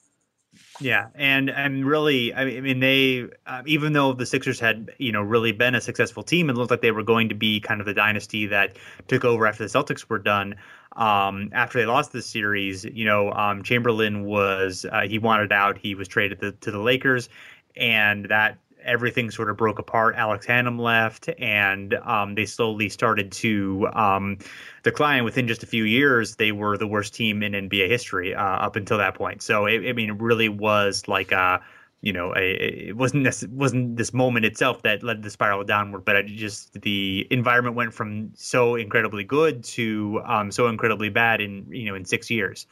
[0.81, 5.23] Yeah, and and really, I mean, they uh, even though the Sixers had you know
[5.23, 7.87] really been a successful team and looked like they were going to be kind of
[7.87, 8.77] the dynasty that
[9.09, 10.57] took over after the Celtics were done.
[10.97, 15.79] Um, after they lost the series, you know, um, Chamberlain was uh, he wanted out.
[15.79, 17.29] He was traded to, to the Lakers,
[17.77, 20.15] and that everything sort of broke apart.
[20.17, 24.39] Alex Hannum left, and um, they slowly started to um,
[24.83, 25.25] decline.
[25.25, 28.77] Within just a few years, they were the worst team in NBA history uh, up
[28.77, 29.43] until that point.
[29.43, 31.61] So, it, I mean, it really was like a
[32.03, 36.05] you know, a, it wasn't this wasn't this moment itself that led the spiral downward,
[36.05, 41.67] but just the environment went from so incredibly good to um, so incredibly bad in
[41.71, 42.67] you know in six years.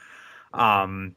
[0.53, 1.15] Um,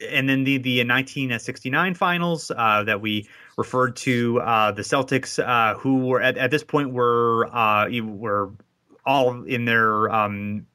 [0.00, 3.28] and then the the 1969 finals uh, that we
[3.58, 8.50] referred to uh, the Celtics, uh, who were at, at this point were uh, were
[9.04, 10.66] all in their um,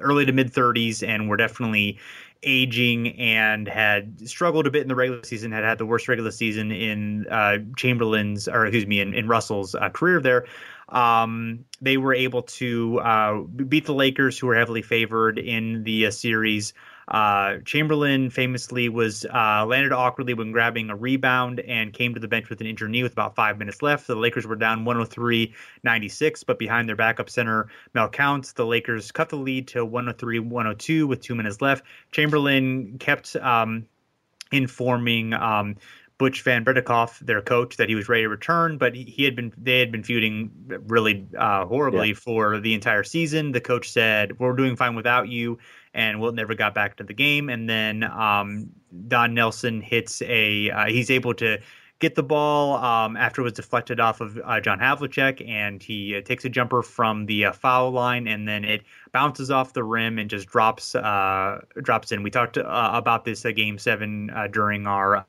[0.00, 1.98] early to mid 30s and were definitely
[2.42, 6.30] aging and had struggled a bit in the regular season, had had the worst regular
[6.30, 10.46] season in uh, Chamberlain's or excuse me in, in Russell's uh, career there.
[10.88, 16.10] Um, they were able to uh, beat the Lakers, who were heavily favored in the
[16.10, 16.72] series.
[17.10, 22.28] Uh, Chamberlain famously was uh, landed awkwardly when grabbing a rebound and came to the
[22.28, 24.06] bench with an injured knee with about five minutes left.
[24.06, 25.52] The Lakers were down 103
[25.82, 30.38] 96, but behind their backup center, Mel Counts, the Lakers cut the lead to 103
[30.38, 31.84] 102 with two minutes left.
[32.12, 33.86] Chamberlain kept um,
[34.52, 35.76] informing um,
[36.20, 39.34] Butch Van Breda Kolff, their coach, that he was ready to return, but he had
[39.34, 40.50] been they had been feuding
[40.86, 42.14] really uh, horribly yeah.
[42.14, 43.52] for the entire season.
[43.52, 45.58] The coach said, "We're doing fine without you,"
[45.94, 47.48] and Wilt never got back to the game.
[47.48, 48.70] And then um,
[49.08, 51.58] Don Nelson hits a uh, he's able to
[52.00, 56.16] get the ball um, after it was deflected off of uh, John Havlicek, and he
[56.16, 58.82] uh, takes a jumper from the uh, foul line, and then it
[59.12, 62.22] bounces off the rim and just drops uh, drops in.
[62.22, 65.24] We talked uh, about this uh, game seven during our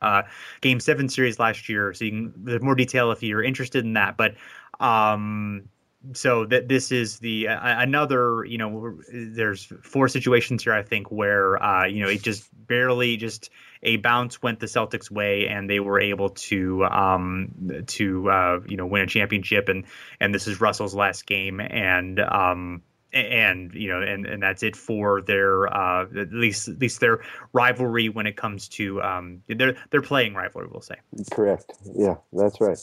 [0.61, 3.93] game seven series last year, so you can, there's more detail if you're interested in
[3.93, 4.15] that.
[4.15, 4.35] But
[4.79, 5.63] um,
[6.13, 11.61] so that this is the another you know there's four situations here I think where
[11.61, 13.49] uh, you know it just barely just
[13.83, 18.77] a bounce went the Celtics' way, and they were able to um, to uh, you
[18.77, 19.69] know win a championship.
[19.69, 19.85] and
[20.19, 22.81] And this is Russell's last game, and um,
[23.13, 27.21] and you know and, and that's it for their uh, at least at least their
[27.53, 30.67] rivalry when it comes to um, their their playing rivalry.
[30.71, 30.95] We'll say
[31.31, 31.73] correct.
[31.95, 32.79] Yeah, that's right.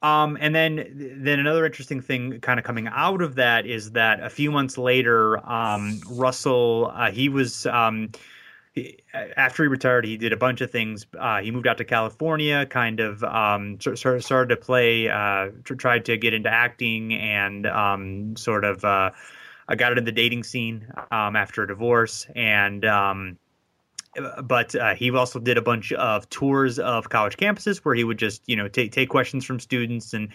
[0.00, 4.22] Um, and then, then another interesting thing, kind of coming out of that, is that
[4.22, 8.10] a few months later, um, Russell, uh, he was um,
[9.36, 11.06] after he retired, he did a bunch of things.
[11.18, 16.04] Uh, he moved out to California, kind of um, sort, started to play, uh, tried
[16.04, 19.10] to get into acting, and um, sort of uh,
[19.76, 22.26] got into the dating scene um, after a divorce.
[22.34, 23.38] And um,
[24.42, 28.18] but uh, he also did a bunch of tours of college campuses where he would
[28.18, 30.28] just you know take take questions from students and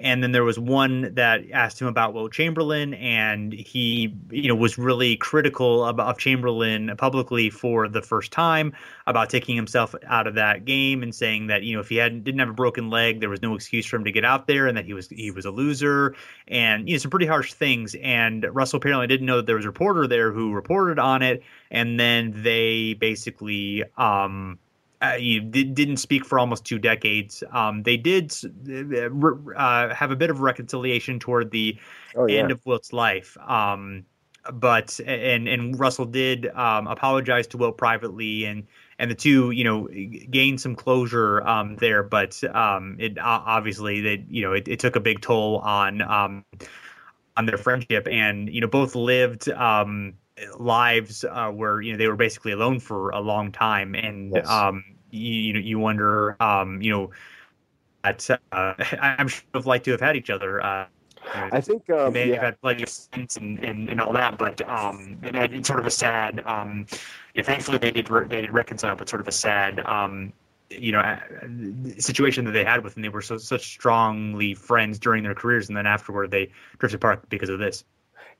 [0.00, 4.54] and then there was one that asked him about Wilt Chamberlain, and he, you know,
[4.54, 8.72] was really critical of, of Chamberlain publicly for the first time
[9.06, 12.24] about taking himself out of that game and saying that you know if he hadn't
[12.24, 14.66] didn't have a broken leg, there was no excuse for him to get out there,
[14.66, 16.14] and that he was he was a loser,
[16.46, 17.96] and you know some pretty harsh things.
[18.02, 21.42] And Russell apparently didn't know that there was a reporter there who reported on it,
[21.70, 23.84] and then they basically.
[23.96, 24.58] Um,
[25.00, 27.44] uh, you did, didn't speak for almost two decades.
[27.52, 28.32] Um, they did
[28.68, 31.78] uh, have a bit of reconciliation toward the
[32.16, 32.40] oh, yeah.
[32.40, 33.36] end of Wilt's life.
[33.46, 34.04] Um,
[34.52, 38.66] but and and Russell did um, apologize to Wilt privately, and
[38.98, 39.88] and the two you know
[40.30, 42.02] gained some closure um, there.
[42.02, 46.44] But um, it obviously that you know it, it, took a big toll on um,
[47.36, 49.50] on their friendship, and you know both lived
[50.58, 54.48] lives uh, where you know they were basically alone for a long time, and yes.
[54.48, 57.10] um, you you wonder um, you know
[58.04, 58.36] at, uh,
[59.00, 60.62] I'm sure have liked to have had each other.
[60.62, 60.86] Uh,
[61.34, 62.34] I think um, may yeah.
[62.34, 65.80] have had plenty of sense and, and, and all that, but um, it, it's sort
[65.80, 66.42] of a sad.
[66.46, 66.86] Um,
[67.34, 69.80] yeah, thankfully they did re- they did reconcile, but sort of a sad.
[69.80, 70.32] Um,
[70.70, 71.18] you know,
[71.98, 73.02] situation that they had with them.
[73.02, 77.26] They were so such strongly friends during their careers, and then afterward they drifted apart
[77.30, 77.84] because of this.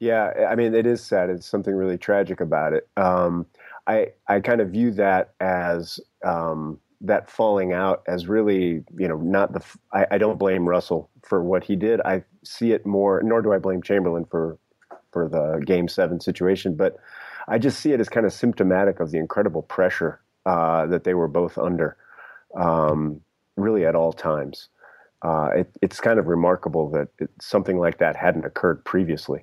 [0.00, 1.30] Yeah, I mean, it is sad.
[1.30, 2.88] It's something really tragic about it.
[2.96, 3.46] Um,
[3.86, 9.16] I I kind of view that as um, that falling out as really, you know,
[9.16, 9.64] not the.
[9.92, 12.00] I, I, don't blame Russell for what he did.
[12.02, 14.58] I see it more, nor do I blame Chamberlain for
[15.12, 16.96] for the Game Seven situation, but
[17.48, 21.14] I just see it as kind of symptomatic of the incredible pressure uh, that they
[21.14, 21.96] were both under,
[22.56, 23.20] um,
[23.56, 24.68] really at all times.
[25.22, 29.42] Uh, it, it's kind of remarkable that it, something like that hadn't occurred previously.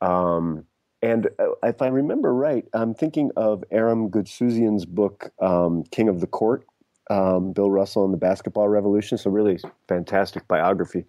[0.00, 0.64] Um,
[1.02, 6.20] and uh, if I remember right, I'm thinking of Aram Goudsouzian's book, um, King of
[6.20, 6.64] the Court,
[7.10, 9.16] um, Bill Russell and the Basketball Revolution.
[9.18, 11.04] So, really fantastic biography.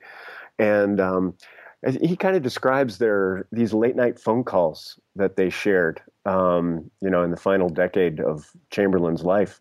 [0.59, 1.33] And um,
[2.01, 7.09] he kind of describes their these late night phone calls that they shared, um, you
[7.09, 9.59] know, in the final decade of Chamberlain's life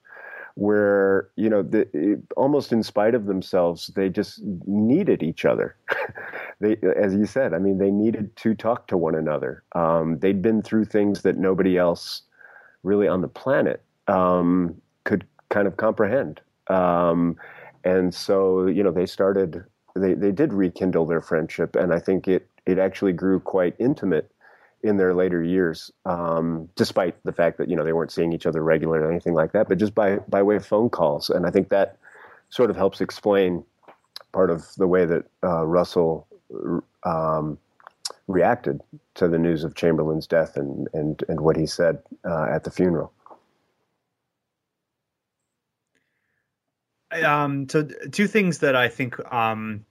[0.58, 5.76] where you know the, almost in spite of themselves they just needed each other.
[6.60, 9.62] They as you said i mean they needed to talk to one another.
[9.76, 12.22] Um, they'd been through things that nobody else
[12.82, 16.40] really on the planet um, could kind of comprehend.
[16.66, 17.36] Um,
[17.84, 19.62] and so you know they started
[19.94, 24.30] they, they did rekindle their friendship and i think it it actually grew quite intimate
[24.88, 28.46] in their later years, um, despite the fact that you know they weren't seeing each
[28.46, 31.30] other regularly or anything like that, but just by by way of phone calls.
[31.30, 31.98] And I think that
[32.48, 33.64] sort of helps explain
[34.32, 36.26] part of the way that uh, Russell
[37.04, 37.58] um,
[38.26, 38.80] reacted
[39.14, 42.70] to the news of Chamberlain's death and and and what he said uh, at the
[42.70, 43.12] funeral.
[47.10, 49.84] Um, so two things that I think um,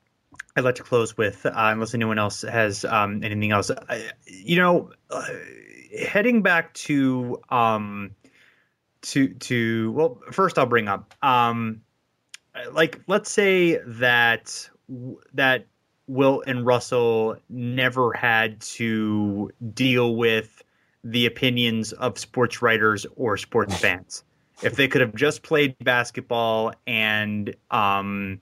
[0.58, 3.70] I'd like to close with, uh, unless anyone else has um, anything else.
[3.70, 5.24] I, you know, uh,
[5.96, 8.16] heading back to um,
[9.04, 11.82] to to well, first I'll bring up um,
[12.72, 14.68] like let's say that
[15.36, 15.68] that
[16.08, 20.64] Will and Russell never had to deal with
[21.04, 24.24] the opinions of sports writers or sports fans
[24.64, 28.42] if they could have just played basketball and um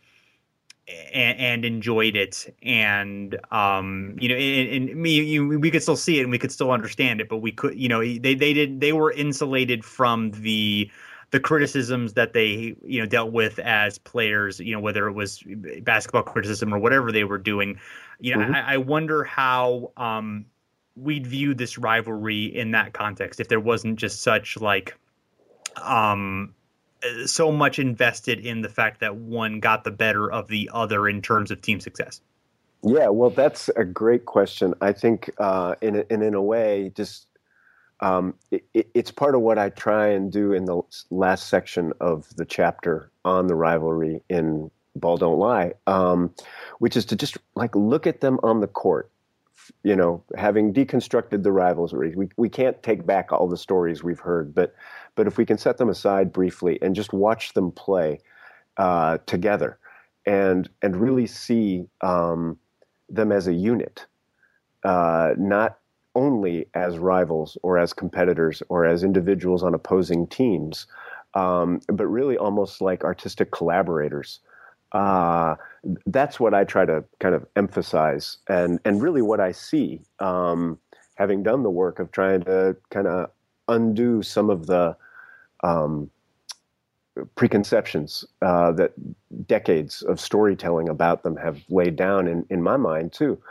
[0.87, 5.95] and, and enjoyed it and um you know and, and me you, we could still
[5.95, 8.53] see it and we could still understand it but we could you know they they
[8.53, 10.89] did they were insulated from the
[11.31, 15.43] the criticisms that they you know dealt with as players you know whether it was
[15.81, 17.79] basketball criticism or whatever they were doing
[18.19, 18.53] you know Mhm.
[18.53, 20.45] I, I wonder how um
[20.95, 24.95] we'd view this rivalry in that context if there wasn't just such like
[25.77, 26.53] um
[27.25, 31.21] so much invested in the fact that one got the better of the other in
[31.21, 32.21] terms of team success
[32.83, 34.73] Yeah, well, that's a great question.
[34.81, 37.27] I think, uh, in a, and in a way, just
[38.01, 42.27] um, it- it's part of what I try and do in the last section of
[42.35, 46.33] the chapter on the rivalry in Ball Don't Lie, um,
[46.79, 49.09] which is to just like look at them on the court.
[49.83, 54.19] You know, having deconstructed the rivalry, we we can't take back all the stories we've
[54.19, 54.75] heard, but
[55.15, 58.19] but if we can set them aside briefly and just watch them play
[58.77, 59.79] uh, together,
[60.25, 62.57] and and really see um,
[63.09, 64.05] them as a unit,
[64.83, 65.79] uh, not
[66.15, 70.87] only as rivals or as competitors or as individuals on opposing teams,
[71.33, 74.39] um, but really almost like artistic collaborators.
[74.91, 75.55] Uh,
[76.05, 80.79] that's what I try to kind of emphasize, and and really what I see, um,
[81.15, 83.29] having done the work of trying to kind of
[83.67, 84.95] undo some of the
[85.65, 86.09] um,
[87.35, 88.93] preconceptions uh, that
[89.47, 93.41] decades of storytelling about them have laid down in, in my mind too.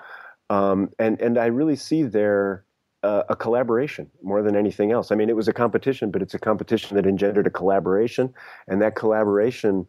[0.51, 2.65] Um, and and I really see there
[3.03, 5.11] uh, a collaboration more than anything else.
[5.11, 8.33] I mean, it was a competition, but it's a competition that engendered a collaboration,
[8.69, 9.87] and that collaboration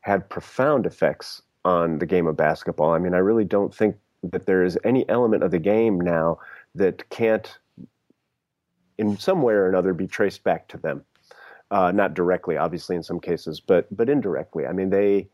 [0.00, 2.92] had profound effects on the game of basketball.
[2.92, 6.38] I mean, I really don't think that there is any element of the game now
[6.74, 7.58] that can't,
[8.96, 11.04] in some way or another, be traced back to them
[11.70, 14.66] uh, not directly, obviously, in some cases, but but indirectly.
[14.66, 15.28] I mean, they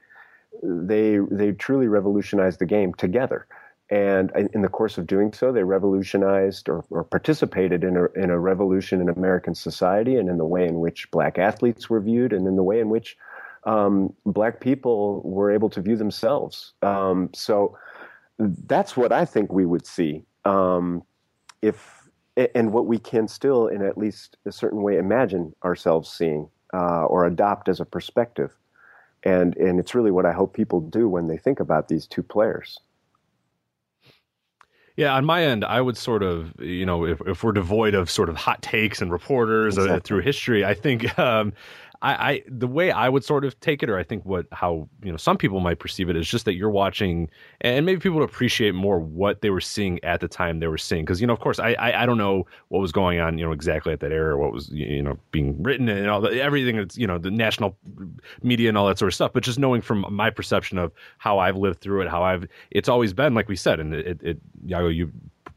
[0.63, 3.47] they they truly revolutionized the game together,
[3.91, 8.31] and in the course of doing so, they revolutionized or, or participated in a in
[8.31, 12.33] a revolution in American society and in the way in which black athletes were viewed,
[12.33, 13.17] and in the way in which
[13.65, 16.73] um, black people were able to view themselves.
[16.83, 17.77] Um, so
[18.39, 21.03] that's what I think we would see um,
[21.63, 21.96] if
[22.37, 27.05] and what we can still, in at least a certain way, imagine ourselves seeing uh,
[27.05, 28.55] or adopt as a perspective.
[29.25, 32.23] And and it's really what I hope people do when they think about these two
[32.23, 32.79] players.
[34.97, 38.11] Yeah, on my end, I would sort of, you know, if, if we're devoid of
[38.11, 41.53] sort of hot takes and reporters uh, through history, I think um,
[42.03, 44.89] I, I the way I would sort of take it, or I think what how
[45.03, 47.31] you know some people might perceive it is just that you're watching,
[47.61, 51.05] and maybe people appreciate more what they were seeing at the time they were seeing,
[51.05, 53.45] because you know, of course, I, I I don't know what was going on, you
[53.45, 56.77] know, exactly at that era, what was you know being written and all the, everything
[56.77, 57.77] that's you know the national
[58.43, 61.39] media and all that sort of stuff, but just knowing from my perception of how
[61.39, 64.21] I've lived through it, how I've it's always been like we said, and it, it,
[64.23, 65.13] it Yago, you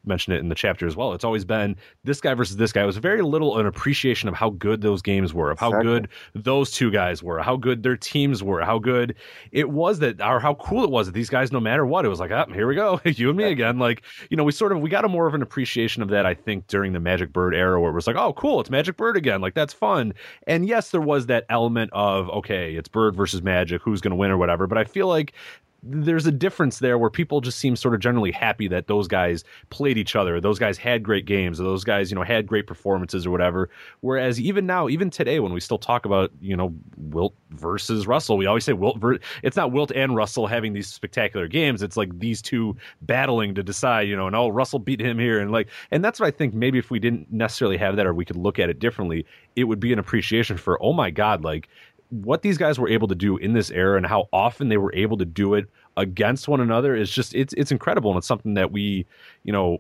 [0.06, 1.14] mentioned it in the chapter as well.
[1.14, 2.84] It's always been this guy versus this guy.
[2.84, 5.92] It was very little an appreciation of how good those games were, of how Exactly.
[5.92, 9.16] good those two guys were, how good their teams were, how good
[9.52, 12.10] it was that, or how cool it was that these guys, no matter what, it
[12.10, 13.80] was like, ah, here we go, you and me again.
[13.80, 16.26] Like, you know, we sort of we got a more of an appreciation of that,
[16.26, 18.98] I think, during the Magic Bird era, where it was like, oh, cool, it's Magic
[18.98, 20.14] Bird again, like that's fun.
[20.48, 24.16] And yes, there was that element of okay, it's Bird versus Magic, who's going to
[24.18, 24.68] win or whatever.
[24.68, 25.34] But I feel like
[25.82, 29.44] there's a difference there where people just seem sort of generally happy that those guys
[29.70, 32.68] played each other, those guys had great games, or those guys, you know, had great
[32.68, 33.70] performances or whatever.
[34.02, 38.38] Whereas even now, even today, when we still talk about, you know, Wilt versus Russell,
[38.38, 38.98] we always say Wilt.
[39.00, 41.82] Ver- it's not Wilt and Russell having these spectacular games.
[41.82, 45.40] It's like these two battling to decide, you know, and oh, Russell beat him here,
[45.40, 46.54] and like, and that's what I think.
[46.54, 49.26] Maybe if we didn't necessarily have that, or we could look at it differently,
[49.56, 51.70] it would be an appreciation for, oh my God, like
[52.10, 54.93] what these guys were able to do in this era and how often they were
[54.93, 58.12] able to do it against one another is just it's it's incredible.
[58.12, 59.05] And it's something that we
[59.43, 59.80] you know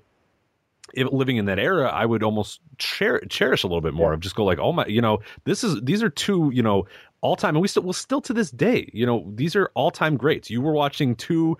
[0.93, 4.19] if living in that era i would almost cher- cherish a little bit more of
[4.19, 6.85] just go like oh my you know this is these are two you know
[7.21, 9.91] all time and we still well still to this day you know these are all
[9.91, 10.49] time greats.
[10.49, 11.57] You were watching two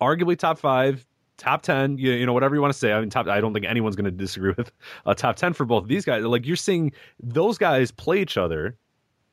[0.00, 1.06] arguably top five
[1.36, 2.92] top 10 you, you know whatever you want to say.
[2.92, 4.70] I mean top i don't think anyone's going to disagree with
[5.06, 6.24] a top 10 for both of these guys.
[6.24, 6.92] Like you're seeing
[7.22, 8.76] those guys play each other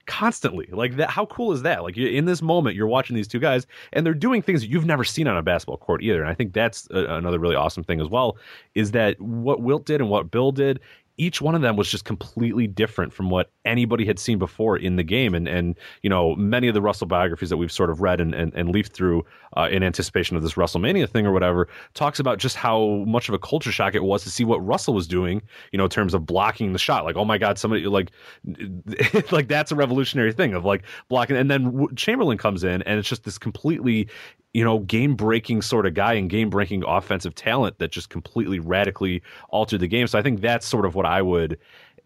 [0.08, 0.68] constantly.
[0.72, 1.84] Like that how cool is that?
[1.84, 4.86] Like in this moment you're watching these two guys and they're doing things that you've
[4.86, 7.84] never seen on a basketball court either and i think that's a, another really awesome
[7.84, 8.38] thing as well
[8.76, 10.80] is that what wilt did and what bill did
[11.18, 14.98] each one of them was just completely different from what anybody had seen before in
[14.98, 15.34] the game.
[15.34, 18.36] And, and you know, many of the Russell biographies that we've sort of read and,
[18.36, 19.26] and, and leafed through
[19.58, 23.34] uh, in anticipation of this WrestleMania thing or whatever talks about just how much of
[23.34, 25.42] a culture shock it was to see what Russell was doing,
[25.72, 27.04] you know, in terms of blocking the shot.
[27.04, 28.12] Like, oh my God, somebody like,
[29.32, 31.36] like that's a revolutionary thing of like blocking.
[31.36, 34.08] And then Chamberlain comes in and it's just this completely
[34.58, 38.58] you know, game breaking sort of guy and game breaking offensive talent that just completely
[38.58, 40.08] radically altered the game.
[40.08, 41.60] So I think that's sort of what I would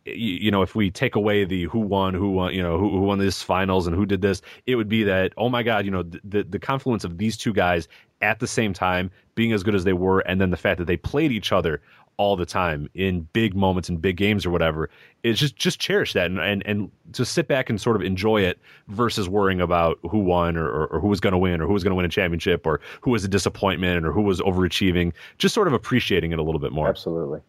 [0.03, 3.01] you know, if we take away the who won, who won, you know, who, who
[3.01, 5.91] won this finals and who did this, it would be that, oh my God, you
[5.91, 7.87] know, the, the confluence of these two guys
[8.19, 10.85] at the same time being as good as they were, and then the fact that
[10.85, 11.81] they played each other
[12.17, 14.89] all the time in big moments and big games or whatever
[15.23, 18.41] is just just cherish that and and, and to sit back and sort of enjoy
[18.41, 21.67] it versus worrying about who won or, or, or who was going to win or
[21.67, 24.39] who was going to win a championship or who was a disappointment or who was
[24.41, 27.39] overachieving just sort of appreciating it a little bit more absolutely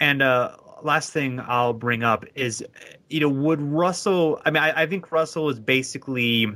[0.00, 2.64] and uh last thing I'll bring up is,
[3.08, 4.40] you know, would Russell?
[4.44, 6.52] I mean, I, I think Russell is basically,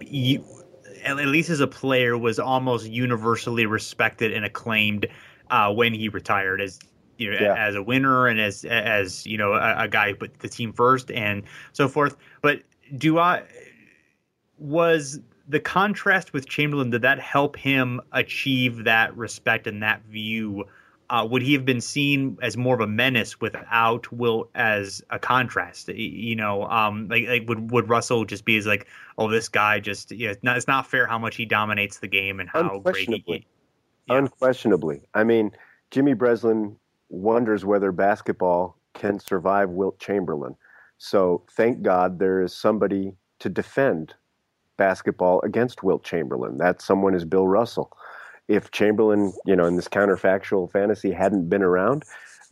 [0.00, 0.44] you,
[1.08, 5.06] at least as a player, was almost universally respected and acclaimed
[5.50, 6.78] uh, when he retired as
[7.18, 7.54] you know yeah.
[7.54, 10.72] as a winner and as as you know a, a guy who put the team
[10.72, 11.42] first and
[11.72, 12.16] so forth.
[12.42, 12.62] But
[12.96, 13.42] do I
[14.58, 20.64] was the contrast with Chamberlain did that help him achieve that respect and that view?
[21.10, 25.18] Uh, would he have been seen as more of a menace without Wilt as a
[25.18, 25.88] contrast?
[25.88, 28.86] You know, um, like, like would would Russell just be as like,
[29.16, 32.08] oh, this guy just yeah, it's not, it's not fair how much he dominates the
[32.08, 33.46] game and how great he.
[34.06, 34.18] Yeah.
[34.18, 35.52] Unquestionably, I mean,
[35.90, 36.76] Jimmy Breslin
[37.08, 40.56] wonders whether basketball can survive Wilt Chamberlain.
[40.98, 44.14] So thank God there is somebody to defend
[44.76, 46.58] basketball against Wilt Chamberlain.
[46.58, 47.96] That someone is Bill Russell
[48.48, 52.04] if Chamberlain, you know, in this counterfactual fantasy hadn't been around,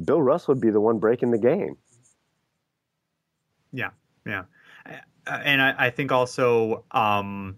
[0.04, 1.76] Bill Russell would be the one breaking the game.
[3.72, 3.90] Yeah,
[4.24, 4.44] yeah,
[5.26, 7.56] and I, I think also, um,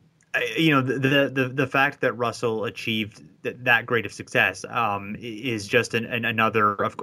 [0.57, 5.17] you know, the, the the fact that Russell achieved that, that great of success um,
[5.19, 6.97] is just an, an another of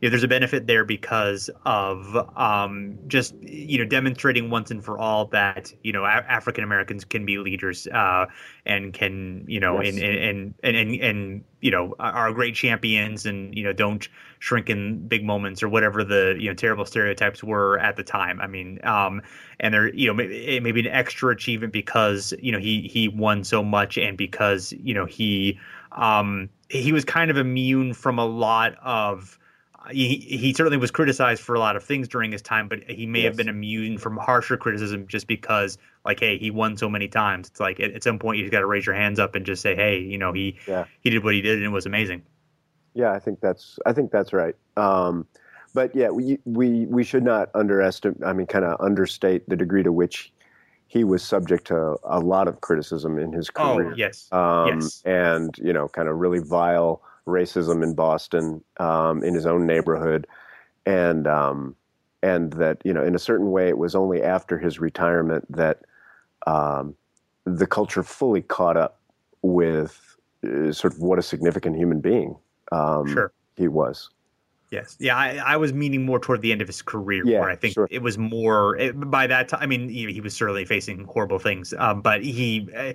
[0.00, 4.84] you know, there's a benefit there because of um, just you know demonstrating once and
[4.84, 8.26] for all that you know a- African Americans can be leaders uh,
[8.64, 9.94] and can you know yes.
[9.94, 14.70] and, and, and and and you know are great champions and you know don't shrink
[14.70, 18.40] in big moments or whatever the you know terrible stereotypes were at the time.
[18.40, 19.20] I mean, um,
[19.58, 23.42] and they're you know maybe, maybe an extra achievement because you know he he won
[23.42, 25.58] so much and because you know he
[25.90, 29.38] um, he was kind of immune from a lot of
[29.90, 33.06] he, he certainly was criticized for a lot of things during his time, but he
[33.06, 33.28] may yes.
[33.28, 37.48] have been immune from harsher criticism just because, like, hey, he won so many times.
[37.48, 39.46] It's like at, at some point you just got to raise your hands up and
[39.46, 40.84] just say, hey, you know, he yeah.
[41.00, 42.22] he did what he did and it was amazing.
[42.94, 44.56] Yeah, I think that's I think that's right.
[44.76, 45.26] Um,
[45.74, 48.24] but yeah, we we we should not underestimate.
[48.24, 50.32] I mean, kind of understate the degree to which
[50.88, 53.92] he was subject to a lot of criticism in his oh, career.
[53.92, 59.22] Oh yes, um, yes, and you know, kind of really vile racism in Boston, um,
[59.22, 60.26] in his own neighborhood,
[60.86, 61.76] and um,
[62.22, 65.82] and that you know, in a certain way, it was only after his retirement that
[66.46, 66.94] um,
[67.44, 69.00] the culture fully caught up
[69.42, 72.36] with uh, sort of what a significant human being
[72.72, 73.32] um, sure.
[73.56, 74.10] he was.
[74.70, 77.48] Yes, yeah, I, I, was meaning more toward the end of his career, yeah, where
[77.48, 77.88] I think sure.
[77.90, 79.60] it was more it, by that time.
[79.62, 82.94] I mean, he, he, was certainly facing horrible things, um, but he, I,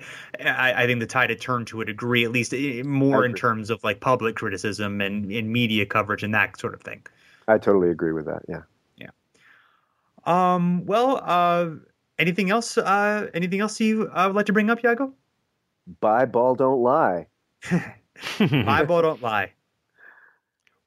[0.84, 3.72] I, think the tide had turned to a degree, at least eh, more in terms
[3.72, 7.02] of like public criticism and in media coverage and that sort of thing.
[7.48, 8.44] I totally agree with that.
[8.48, 8.62] Yeah,
[8.98, 9.10] yeah.
[10.26, 10.86] Um.
[10.86, 11.72] Well, uh,
[12.20, 12.78] anything else?
[12.78, 15.12] Uh, anything else you uh, would like to bring up, Yago?
[16.02, 17.26] Buy ball, don't lie.
[18.40, 19.54] Buy ball, don't lie.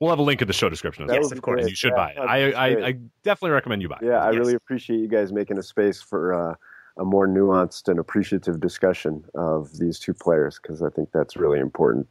[0.00, 1.08] We'll have a link in the show description.
[1.10, 1.62] Yes, of course.
[1.62, 2.18] And you should yeah, buy it.
[2.18, 2.92] I, I, I,
[3.22, 4.06] definitely recommend you buy it.
[4.06, 4.38] Yeah, I yes.
[4.38, 6.54] really appreciate you guys making a space for uh,
[6.98, 11.60] a more nuanced and appreciative discussion of these two players because I think that's really
[11.60, 12.06] important.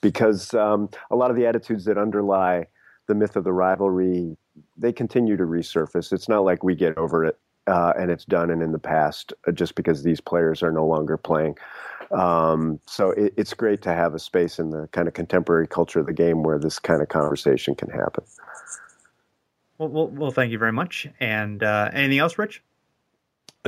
[0.00, 2.66] Because um, a lot of the attitudes that underlie
[3.08, 4.36] the myth of the rivalry,
[4.76, 6.12] they continue to resurface.
[6.12, 9.32] It's not like we get over it uh, and it's done and in the past
[9.46, 11.56] uh, just because these players are no longer playing.
[12.10, 16.00] Um, so it, it's great to have a space in the kind of contemporary culture
[16.00, 18.24] of the game where this kind of conversation can happen.
[19.78, 21.06] Well, well, well thank you very much.
[21.20, 22.62] And uh, anything else, Rich?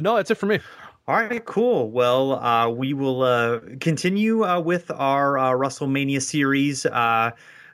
[0.01, 0.61] No, that's it for me.
[1.09, 1.91] All right, cool.
[1.91, 6.85] Well, uh, we will uh, continue uh, with our uh, WrestleMania series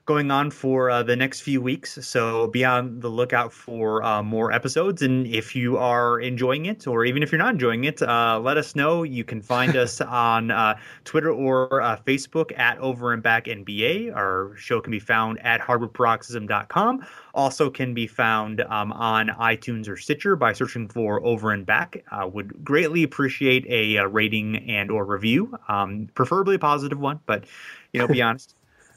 [0.04, 1.98] going on for uh, the next few weeks.
[2.04, 5.00] So be on the lookout for uh, more episodes.
[5.00, 8.56] And if you are enjoying it, or even if you're not enjoying it, uh, let
[8.56, 9.04] us know.
[9.04, 14.14] You can find us on uh, Twitter or uh, Facebook at Over and Back NBA.
[14.14, 17.06] Our show can be found at hardwoodparoxysm.com.
[17.34, 22.02] Also can be found um, on iTunes or Stitcher by searching for Over and Back.
[22.10, 27.20] Uh, would greatly appreciate a, a rating and or review, um, preferably a positive one,
[27.26, 27.44] but
[27.92, 28.56] you know, be honest.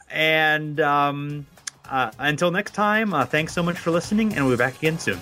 [0.09, 1.45] And um,
[1.89, 4.99] uh, until next time, uh, thanks so much for listening, and we'll be back again
[4.99, 5.21] soon.